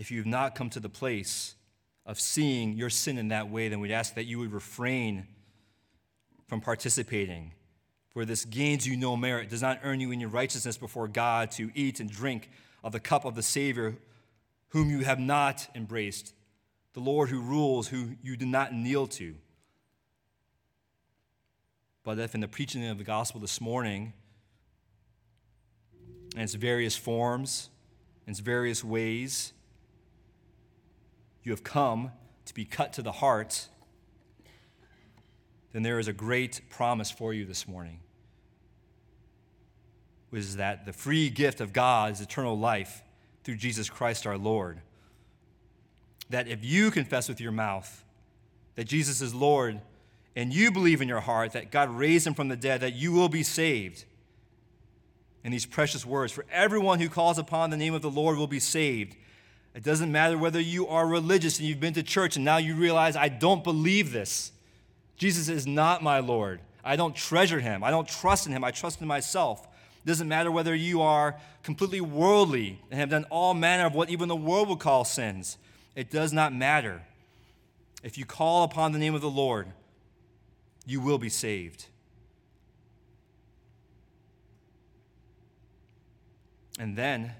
If 0.00 0.10
you 0.10 0.16
have 0.16 0.26
not 0.26 0.54
come 0.54 0.70
to 0.70 0.80
the 0.80 0.88
place 0.88 1.54
of 2.06 2.18
seeing 2.18 2.72
your 2.72 2.88
sin 2.88 3.18
in 3.18 3.28
that 3.28 3.50
way, 3.50 3.68
then 3.68 3.80
we'd 3.80 3.92
ask 3.92 4.14
that 4.14 4.24
you 4.24 4.38
would 4.38 4.50
refrain 4.50 5.26
from 6.48 6.62
participating 6.62 7.52
for 8.08 8.24
this 8.24 8.46
gains 8.46 8.86
you 8.86 8.96
no 8.96 9.14
merit, 9.14 9.50
does 9.50 9.60
not 9.60 9.80
earn 9.84 10.00
you 10.00 10.10
any 10.10 10.24
righteousness 10.24 10.78
before 10.78 11.06
God 11.06 11.50
to 11.52 11.70
eat 11.74 12.00
and 12.00 12.10
drink 12.10 12.48
of 12.82 12.92
the 12.92 12.98
cup 12.98 13.26
of 13.26 13.34
the 13.34 13.42
Savior, 13.42 13.94
whom 14.70 14.88
you 14.88 15.04
have 15.04 15.20
not 15.20 15.68
embraced, 15.74 16.32
the 16.94 17.00
Lord 17.00 17.28
who 17.28 17.42
rules, 17.42 17.88
who 17.88 18.16
you 18.22 18.38
do 18.38 18.46
not 18.46 18.72
kneel 18.72 19.06
to. 19.06 19.34
But 22.04 22.18
if 22.18 22.34
in 22.34 22.40
the 22.40 22.48
preaching 22.48 22.86
of 22.86 22.96
the 22.96 23.04
gospel 23.04 23.38
this 23.38 23.60
morning, 23.60 24.14
in 26.34 26.40
its 26.40 26.54
various 26.54 26.96
forms, 26.96 27.68
in 28.26 28.30
its 28.30 28.40
various 28.40 28.82
ways, 28.82 29.52
you 31.42 31.52
have 31.52 31.64
come 31.64 32.12
to 32.46 32.54
be 32.54 32.64
cut 32.64 32.92
to 32.94 33.02
the 33.02 33.12
heart 33.12 33.68
then 35.72 35.82
there 35.82 35.98
is 35.98 36.08
a 36.08 36.12
great 36.12 36.60
promise 36.68 37.10
for 37.10 37.32
you 37.32 37.44
this 37.44 37.68
morning. 37.68 38.00
Which 40.30 40.42
is 40.42 40.56
that 40.56 40.84
the 40.84 40.92
free 40.92 41.30
gift 41.30 41.60
of 41.60 41.72
God 41.72 42.12
is 42.12 42.20
eternal 42.20 42.58
life 42.58 43.02
through 43.44 43.56
Jesus 43.56 43.88
Christ 43.88 44.26
our 44.26 44.38
Lord. 44.38 44.80
That 46.28 46.48
if 46.48 46.64
you 46.64 46.90
confess 46.90 47.28
with 47.28 47.40
your 47.40 47.52
mouth 47.52 48.04
that 48.76 48.84
Jesus 48.84 49.20
is 49.20 49.34
Lord 49.34 49.80
and 50.36 50.52
you 50.52 50.70
believe 50.70 51.02
in 51.02 51.08
your 51.08 51.20
heart 51.20 51.52
that 51.52 51.72
God 51.72 51.90
raised 51.90 52.26
him 52.26 52.34
from 52.34 52.48
the 52.48 52.56
dead, 52.56 52.80
that 52.80 52.94
you 52.94 53.12
will 53.12 53.28
be 53.28 53.42
saved. 53.42 54.04
And 55.42 55.52
these 55.52 55.66
precious 55.66 56.04
words 56.04 56.32
for 56.32 56.44
everyone 56.50 57.00
who 57.00 57.08
calls 57.08 57.38
upon 57.38 57.70
the 57.70 57.76
name 57.76 57.94
of 57.94 58.02
the 58.02 58.10
Lord 58.10 58.36
will 58.36 58.46
be 58.46 58.60
saved. 58.60 59.16
It 59.80 59.84
doesn't 59.84 60.12
matter 60.12 60.36
whether 60.36 60.60
you 60.60 60.88
are 60.88 61.06
religious 61.06 61.58
and 61.58 61.66
you've 61.66 61.80
been 61.80 61.94
to 61.94 62.02
church 62.02 62.36
and 62.36 62.44
now 62.44 62.58
you 62.58 62.74
realize, 62.74 63.16
I 63.16 63.30
don't 63.30 63.64
believe 63.64 64.12
this. 64.12 64.52
Jesus 65.16 65.48
is 65.48 65.66
not 65.66 66.02
my 66.02 66.18
Lord. 66.18 66.60
I 66.84 66.96
don't 66.96 67.16
treasure 67.16 67.60
him. 67.60 67.82
I 67.82 67.90
don't 67.90 68.06
trust 68.06 68.46
in 68.46 68.52
him. 68.52 68.62
I 68.62 68.72
trust 68.72 69.00
in 69.00 69.06
myself. 69.06 69.66
It 70.04 70.06
doesn't 70.06 70.28
matter 70.28 70.50
whether 70.50 70.74
you 70.74 71.00
are 71.00 71.40
completely 71.62 72.02
worldly 72.02 72.78
and 72.90 73.00
have 73.00 73.08
done 73.08 73.24
all 73.30 73.54
manner 73.54 73.86
of 73.86 73.94
what 73.94 74.10
even 74.10 74.28
the 74.28 74.36
world 74.36 74.68
would 74.68 74.80
call 74.80 75.06
sins. 75.06 75.56
It 75.96 76.10
does 76.10 76.30
not 76.30 76.54
matter. 76.54 77.00
If 78.02 78.18
you 78.18 78.26
call 78.26 78.64
upon 78.64 78.92
the 78.92 78.98
name 78.98 79.14
of 79.14 79.22
the 79.22 79.30
Lord, 79.30 79.66
you 80.84 81.00
will 81.00 81.16
be 81.16 81.30
saved. 81.30 81.86
And 86.78 86.98
then, 86.98 87.32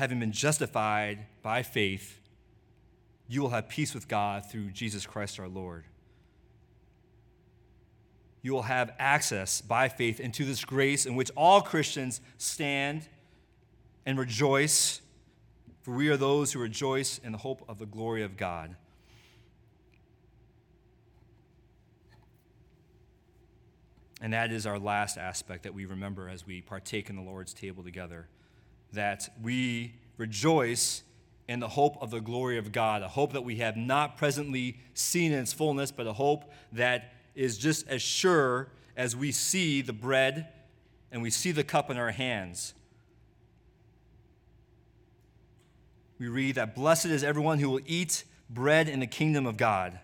having 0.00 0.18
been 0.18 0.32
justified 0.32 1.26
by 1.42 1.62
faith, 1.62 2.20
you 3.28 3.40
will 3.40 3.50
have 3.50 3.68
peace 3.68 3.94
with 3.94 4.08
God 4.08 4.50
through 4.50 4.70
Jesus 4.70 5.06
Christ 5.06 5.38
our 5.38 5.48
Lord 5.48 5.84
you 8.42 8.52
will 8.52 8.62
have 8.62 8.94
access 8.98 9.60
by 9.60 9.88
faith 9.88 10.18
into 10.18 10.44
this 10.44 10.64
grace 10.64 11.06
in 11.06 11.14
which 11.14 11.30
all 11.36 11.60
Christians 11.60 12.20
stand 12.38 13.06
and 14.06 14.18
rejoice, 14.18 15.02
for 15.82 15.94
we 15.94 16.08
are 16.08 16.16
those 16.16 16.52
who 16.52 16.58
rejoice 16.58 17.18
in 17.18 17.32
the 17.32 17.38
hope 17.38 17.62
of 17.68 17.78
the 17.78 17.86
glory 17.86 18.22
of 18.22 18.36
God. 18.36 18.76
And 24.22 24.32
that 24.32 24.52
is 24.52 24.66
our 24.66 24.78
last 24.78 25.16
aspect 25.16 25.62
that 25.62 25.74
we 25.74 25.86
remember 25.86 26.28
as 26.28 26.46
we 26.46 26.60
partake 26.60 27.08
in 27.08 27.16
the 27.16 27.22
Lord's 27.22 27.54
table 27.54 27.82
together 27.82 28.28
that 28.92 29.28
we 29.42 29.94
rejoice 30.16 31.02
in 31.48 31.60
the 31.60 31.68
hope 31.68 31.96
of 32.00 32.10
the 32.10 32.20
glory 32.20 32.58
of 32.58 32.70
God, 32.70 33.02
a 33.02 33.08
hope 33.08 33.32
that 33.32 33.42
we 33.42 33.56
have 33.56 33.76
not 33.76 34.16
presently 34.16 34.78
seen 34.94 35.32
in 35.32 35.40
its 35.40 35.52
fullness, 35.52 35.90
but 35.90 36.06
a 36.06 36.12
hope 36.12 36.44
that 36.72 37.12
is 37.34 37.58
just 37.58 37.88
as 37.88 38.00
sure 38.00 38.68
as 38.96 39.16
we 39.16 39.32
see 39.32 39.82
the 39.82 39.92
bread 39.92 40.48
and 41.10 41.22
we 41.22 41.30
see 41.30 41.50
the 41.50 41.64
cup 41.64 41.90
in 41.90 41.96
our 41.96 42.12
hands. 42.12 42.74
We 46.18 46.28
read 46.28 46.56
that 46.56 46.74
blessed 46.74 47.06
is 47.06 47.24
everyone 47.24 47.58
who 47.58 47.70
will 47.70 47.80
eat 47.86 48.24
bread 48.48 48.88
in 48.88 49.00
the 49.00 49.06
kingdom 49.06 49.46
of 49.46 49.56
God. 49.56 49.98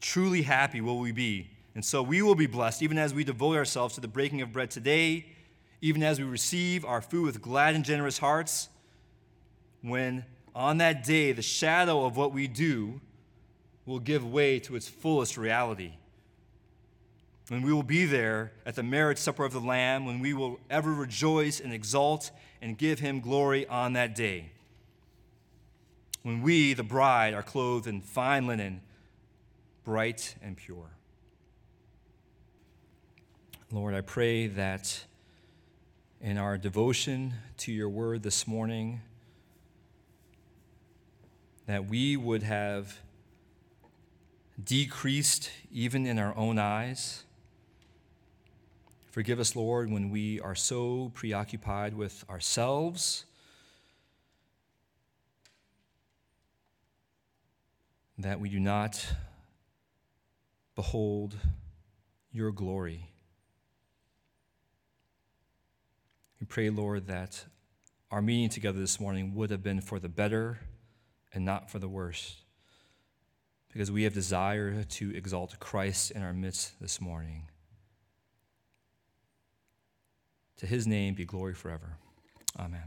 Truly 0.00 0.42
happy 0.42 0.80
will 0.80 0.98
we 0.98 1.12
be. 1.12 1.50
And 1.74 1.84
so 1.84 2.02
we 2.02 2.22
will 2.22 2.34
be 2.34 2.46
blessed 2.46 2.82
even 2.82 2.98
as 2.98 3.14
we 3.14 3.24
devote 3.24 3.56
ourselves 3.56 3.94
to 3.94 4.00
the 4.00 4.08
breaking 4.08 4.42
of 4.42 4.52
bread 4.52 4.70
today, 4.70 5.26
even 5.80 6.02
as 6.02 6.18
we 6.18 6.24
receive 6.24 6.84
our 6.84 7.00
food 7.00 7.24
with 7.24 7.42
glad 7.42 7.74
and 7.74 7.84
generous 7.84 8.18
hearts. 8.18 8.68
When 9.82 10.24
on 10.54 10.78
that 10.78 11.04
day, 11.04 11.32
the 11.32 11.42
shadow 11.42 12.04
of 12.04 12.16
what 12.16 12.32
we 12.32 12.48
do 12.48 13.00
will 13.86 14.00
give 14.00 14.24
way 14.24 14.58
to 14.60 14.76
its 14.76 14.88
fullest 14.88 15.36
reality. 15.36 15.92
When 17.48 17.62
we 17.62 17.72
will 17.72 17.82
be 17.82 18.04
there 18.04 18.52
at 18.66 18.74
the 18.74 18.82
marriage 18.82 19.18
supper 19.18 19.44
of 19.44 19.52
the 19.52 19.60
Lamb, 19.60 20.04
when 20.04 20.20
we 20.20 20.34
will 20.34 20.60
ever 20.68 20.92
rejoice 20.92 21.60
and 21.60 21.72
exult 21.72 22.30
and 22.60 22.76
give 22.76 22.98
him 22.98 23.20
glory 23.20 23.66
on 23.66 23.94
that 23.94 24.14
day. 24.14 24.50
When 26.22 26.42
we, 26.42 26.74
the 26.74 26.82
bride, 26.82 27.32
are 27.32 27.42
clothed 27.42 27.86
in 27.86 28.02
fine 28.02 28.46
linen, 28.46 28.82
bright 29.84 30.34
and 30.42 30.56
pure. 30.56 30.90
Lord, 33.70 33.94
I 33.94 34.00
pray 34.02 34.48
that 34.48 35.04
in 36.20 36.36
our 36.36 36.58
devotion 36.58 37.34
to 37.56 37.72
your 37.72 37.88
word 37.88 38.24
this 38.24 38.46
morning 38.46 39.00
that 41.66 41.88
we 41.88 42.16
would 42.16 42.42
have 42.42 42.98
decreased 44.62 45.50
even 45.70 46.06
in 46.06 46.18
our 46.18 46.36
own 46.36 46.58
eyes. 46.58 47.22
Forgive 49.12 49.38
us, 49.38 49.54
Lord, 49.54 49.90
when 49.90 50.10
we 50.10 50.40
are 50.40 50.56
so 50.56 51.12
preoccupied 51.14 51.94
with 51.94 52.24
ourselves 52.28 53.24
that 58.18 58.40
we 58.40 58.48
do 58.48 58.58
not 58.58 59.06
behold 60.74 61.36
your 62.32 62.50
glory. 62.50 63.10
Pray, 66.48 66.70
Lord, 66.70 67.06
that 67.08 67.44
our 68.10 68.22
meeting 68.22 68.48
together 68.48 68.78
this 68.78 68.98
morning 68.98 69.34
would 69.34 69.50
have 69.50 69.62
been 69.62 69.80
for 69.80 69.98
the 69.98 70.08
better 70.08 70.58
and 71.34 71.44
not 71.44 71.70
for 71.70 71.78
the 71.78 71.88
worse, 71.88 72.36
because 73.70 73.90
we 73.90 74.04
have 74.04 74.14
desire 74.14 74.82
to 74.82 75.14
exalt 75.14 75.58
Christ 75.60 76.10
in 76.10 76.22
our 76.22 76.32
midst 76.32 76.80
this 76.80 77.00
morning. 77.02 77.44
To 80.56 80.66
his 80.66 80.86
name 80.86 81.14
be 81.14 81.26
glory 81.26 81.54
forever. 81.54 81.98
Amen. 82.58 82.82